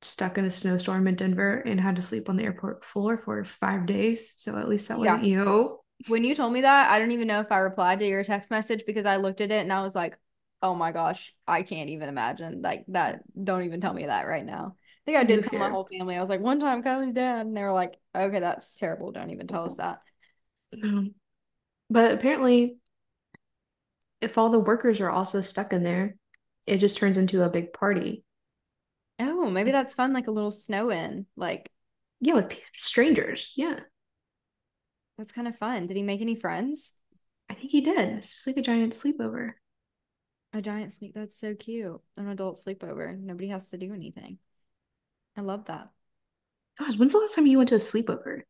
[0.04, 3.42] stuck in a snowstorm in Denver and had to sleep on the airport floor for
[3.44, 4.34] five days.
[4.38, 5.12] So at least that Yeah.
[5.12, 5.78] wasn't you.
[6.08, 8.50] When you told me that, I don't even know if I replied to your text
[8.50, 10.18] message because I looked at it and I was like,
[10.62, 12.62] oh my gosh, I can't even imagine.
[12.62, 14.76] Like that, don't even tell me that right now.
[14.76, 16.16] I think I did tell my whole family.
[16.16, 19.12] I was like, one time Kylee's dad, and they were like, okay, that's terrible.
[19.12, 20.00] Don't even tell us that.
[20.82, 21.14] Um,
[21.90, 22.78] but apparently,
[24.20, 26.16] if all the workers are also stuck in there,
[26.66, 28.24] it just turns into a big party.
[29.18, 31.26] Oh, maybe that's fun, like a little snow in.
[31.36, 31.70] Like
[32.20, 33.52] Yeah, with p- strangers.
[33.56, 33.80] Yeah,
[35.18, 35.86] that's kind of fun.
[35.86, 36.92] Did he make any friends?
[37.48, 38.18] I think he did.
[38.18, 39.54] It's just like a giant sleepover.
[40.54, 41.12] A giant sleep.
[41.14, 42.00] That's so cute.
[42.16, 43.18] An adult sleepover.
[43.18, 44.38] Nobody has to do anything.
[45.36, 45.90] I love that.
[46.78, 48.42] Gosh, when's the last time you went to a sleepover?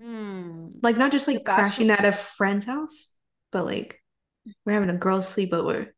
[0.00, 0.68] Hmm.
[0.82, 3.14] Like not just like crashing at a friend's house,
[3.50, 4.02] but like
[4.64, 5.88] we're having a girls' sleepover.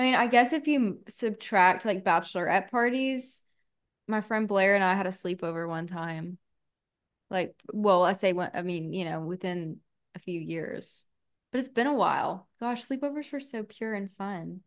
[0.00, 3.42] I mean, I guess if you subtract like bachelorette parties,
[4.08, 6.38] my friend Blair and I had a sleepover one time.
[7.28, 9.76] Like, well, I say one, I mean, you know, within
[10.14, 11.04] a few years.
[11.52, 12.48] But it's been a while.
[12.60, 14.60] Gosh, sleepovers were so pure and fun.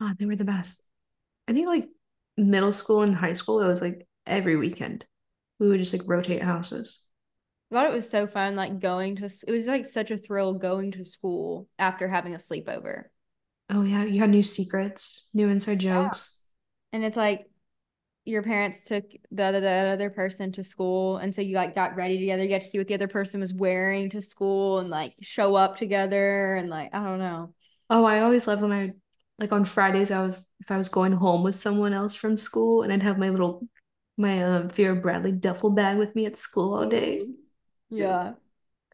[0.00, 0.84] Oh, they were the best.
[1.48, 1.88] I think like
[2.36, 5.04] middle school and high school, it was like every weekend.
[5.58, 7.00] We would just like rotate houses.
[7.72, 9.24] I thought it was so fun, like going to.
[9.24, 13.06] It was like such a thrill going to school after having a sleepover.
[13.70, 16.14] Oh yeah, you had new secrets, new inside Yeah.
[16.14, 16.42] jokes.
[16.92, 17.50] And it's like
[18.24, 21.96] your parents took the other the other person to school, and so you like got
[21.96, 22.42] ready together.
[22.44, 25.54] You got to see what the other person was wearing to school, and like show
[25.56, 27.54] up together, and like I don't know.
[27.90, 28.92] Oh, I always loved when I
[29.38, 32.82] like on Fridays I was if I was going home with someone else from school
[32.82, 33.68] and I'd have my little
[34.16, 37.26] my uh, Vera Bradley duffel bag with me at school all day.
[37.90, 38.34] Yeah.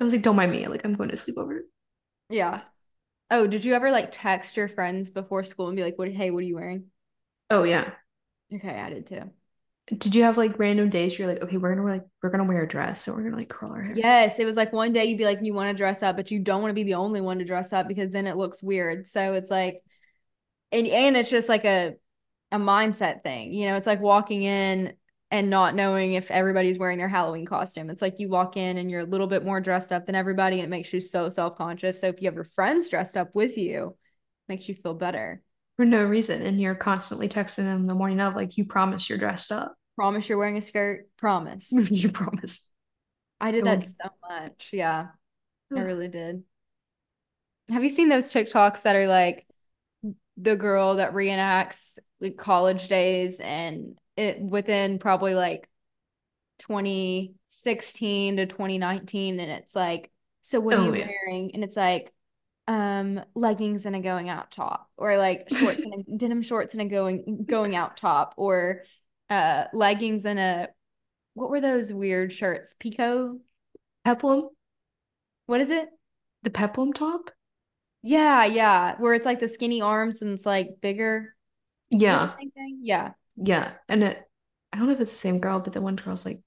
[0.01, 1.62] I was like, don't mind me, like I'm going to sleep over.
[2.29, 2.62] Yeah.
[3.31, 6.09] Oh, did you ever like text your friends before school and be like, "What?
[6.11, 6.91] Hey, what are you wearing?"
[7.51, 7.93] Oh yeah.
[8.53, 9.31] Okay, I did too.
[9.87, 12.45] Did you have like random days you're like, okay, we're gonna wear like we're gonna
[12.45, 13.95] wear a dress so we're gonna like curl our hair?
[13.97, 16.31] Yes, it was like one day you'd be like, you want to dress up, but
[16.31, 18.62] you don't want to be the only one to dress up because then it looks
[18.62, 19.07] weird.
[19.09, 19.83] So it's like,
[20.72, 21.97] and and it's just like a
[22.53, 23.53] a mindset thing.
[23.53, 24.95] You know, it's like walking in
[25.31, 27.89] and not knowing if everybody's wearing their Halloween costume.
[27.89, 30.57] It's like you walk in and you're a little bit more dressed up than everybody,
[30.57, 32.01] and it makes you so self-conscious.
[32.01, 33.97] So if you have your friends dressed up with you,
[34.49, 35.43] it makes you feel better.
[35.76, 36.43] For no reason.
[36.43, 39.76] And you're constantly texting them the morning of like you promise you're dressed up.
[39.97, 41.09] Promise you're wearing a skirt.
[41.16, 41.72] Promise.
[41.91, 42.68] you promise.
[43.41, 44.70] I did that so much.
[44.72, 45.09] Yeah,
[45.74, 46.43] I really did.
[47.70, 49.47] Have you seen those TikToks that are like
[50.37, 55.69] the girl that reenacts like college days and it within probably like
[56.59, 60.11] 2016 to 2019 and it's like
[60.43, 61.07] so what are Oh, you yeah.
[61.07, 62.13] wearing and it's like
[62.69, 66.83] um leggings and a going out top or like shorts and a denim shorts and
[66.83, 68.83] a going going out top or
[69.31, 70.69] uh leggings and a
[71.35, 73.39] what were those weird shirts pico
[74.05, 74.49] Peplum?
[75.47, 75.89] what is it
[76.43, 77.31] The peplum top?
[78.03, 81.35] yeah yeah where it's like the skinny arms and it's like bigger
[81.91, 82.27] Yeah.
[82.29, 83.72] the same thing yeah Yeah.
[83.88, 84.22] And it
[84.72, 86.41] I don't know if it's the same girl, but the one girl's like,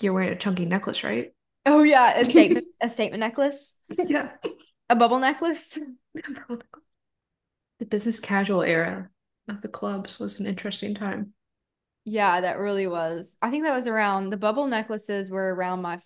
[0.00, 1.32] you're wearing a chunky necklace, right?
[1.66, 4.30] oh yeah a statement a statement necklace Yeah.
[4.88, 5.76] a bubble necklace
[7.80, 9.08] The business casual era
[9.48, 11.32] of the clubs was an interesting time.
[12.04, 13.36] Yeah, that really was.
[13.42, 16.00] I think that was around the bubble necklaces were around my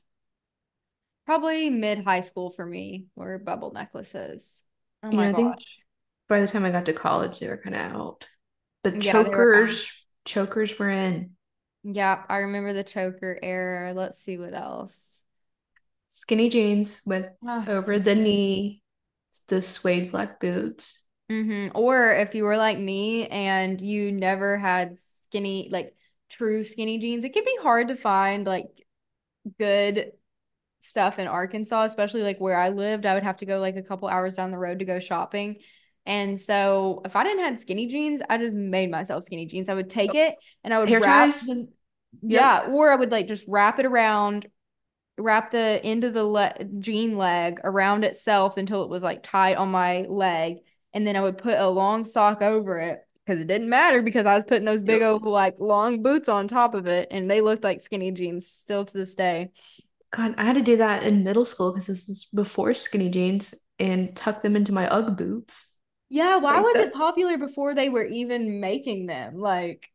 [1.26, 4.62] probably mid high school for me were bubble necklaces.
[5.02, 5.78] Oh Yeah, my I think- gosh.
[6.28, 8.26] By the time I got to college, they were kind of out.
[8.84, 9.24] The Yeah, they were out.
[9.26, 9.92] chokers,
[10.24, 11.36] chokers were in.
[11.84, 13.92] Yeah, I remember the choker era.
[13.92, 15.24] Let's see what else.
[16.08, 18.82] Skinny jeans with Ah, over the knee,
[19.48, 21.02] the suede black boots.
[21.30, 25.94] hmm Or if you were like me and you never had skinny, like
[26.28, 28.66] true skinny jeans, it can be hard to find like
[29.58, 30.12] good
[30.80, 33.06] stuff in Arkansas, especially like where I lived.
[33.06, 35.58] I would have to go like a couple hours down the road to go shopping.
[36.04, 39.68] And so if I didn't have skinny jeans, I just made myself skinny jeans.
[39.68, 41.46] I would take it and I would Hair wrap ties?
[41.46, 41.68] the-
[42.20, 44.46] yeah, or I would like just wrap it around,
[45.18, 49.56] wrap the end of the le jean leg around itself until it was like tight
[49.56, 50.58] on my leg.
[50.92, 54.26] And then I would put a long sock over it because it didn't matter because
[54.26, 57.40] I was putting those big old like long boots on top of it and they
[57.40, 59.50] looked like skinny jeans still to this day.
[60.10, 63.54] God, I had to do that in middle school because this was before skinny jeans
[63.78, 65.71] and tuck them into my UGG boots.
[66.12, 66.88] Yeah, why Like was that.
[66.88, 69.36] it popular before they were even making them?
[69.38, 69.88] Like,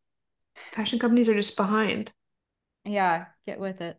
[0.74, 2.12] Fashion companies are just behind.
[2.84, 3.98] yeah, get with it.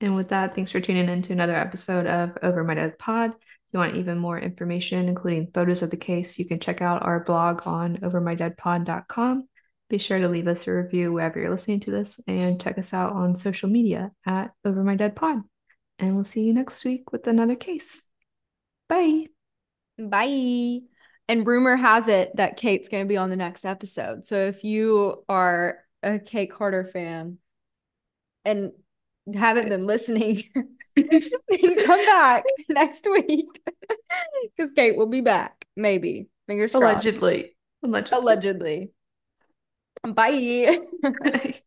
[0.00, 3.30] And with that, thanks for tuning in to another episode of Over My Dead Pod.
[3.30, 7.04] If you want even more information, including photos of the case, you can check out
[7.04, 9.46] our blog on overmydeadpod.com.
[9.88, 12.92] Be sure to leave us a review wherever you're listening to this and check us
[12.92, 15.42] out on social media at Over My Dead Pod.
[16.00, 18.02] And we'll see you next week with another case.
[18.88, 19.26] Bye.
[19.98, 20.80] Bye.
[21.30, 24.26] And rumor has it that Kate's going to be on the next episode.
[24.26, 27.38] So if you are a Kate Carter fan
[28.44, 28.72] and
[29.32, 30.42] haven't been listening,
[30.96, 33.46] then come back next week
[34.56, 35.66] because Kate will be back.
[35.76, 36.26] Maybe.
[36.48, 37.06] Fingers crossed.
[37.06, 37.56] Allegedly.
[37.84, 38.18] Allegedly.
[38.18, 38.90] Allegedly.
[40.02, 41.60] Bye.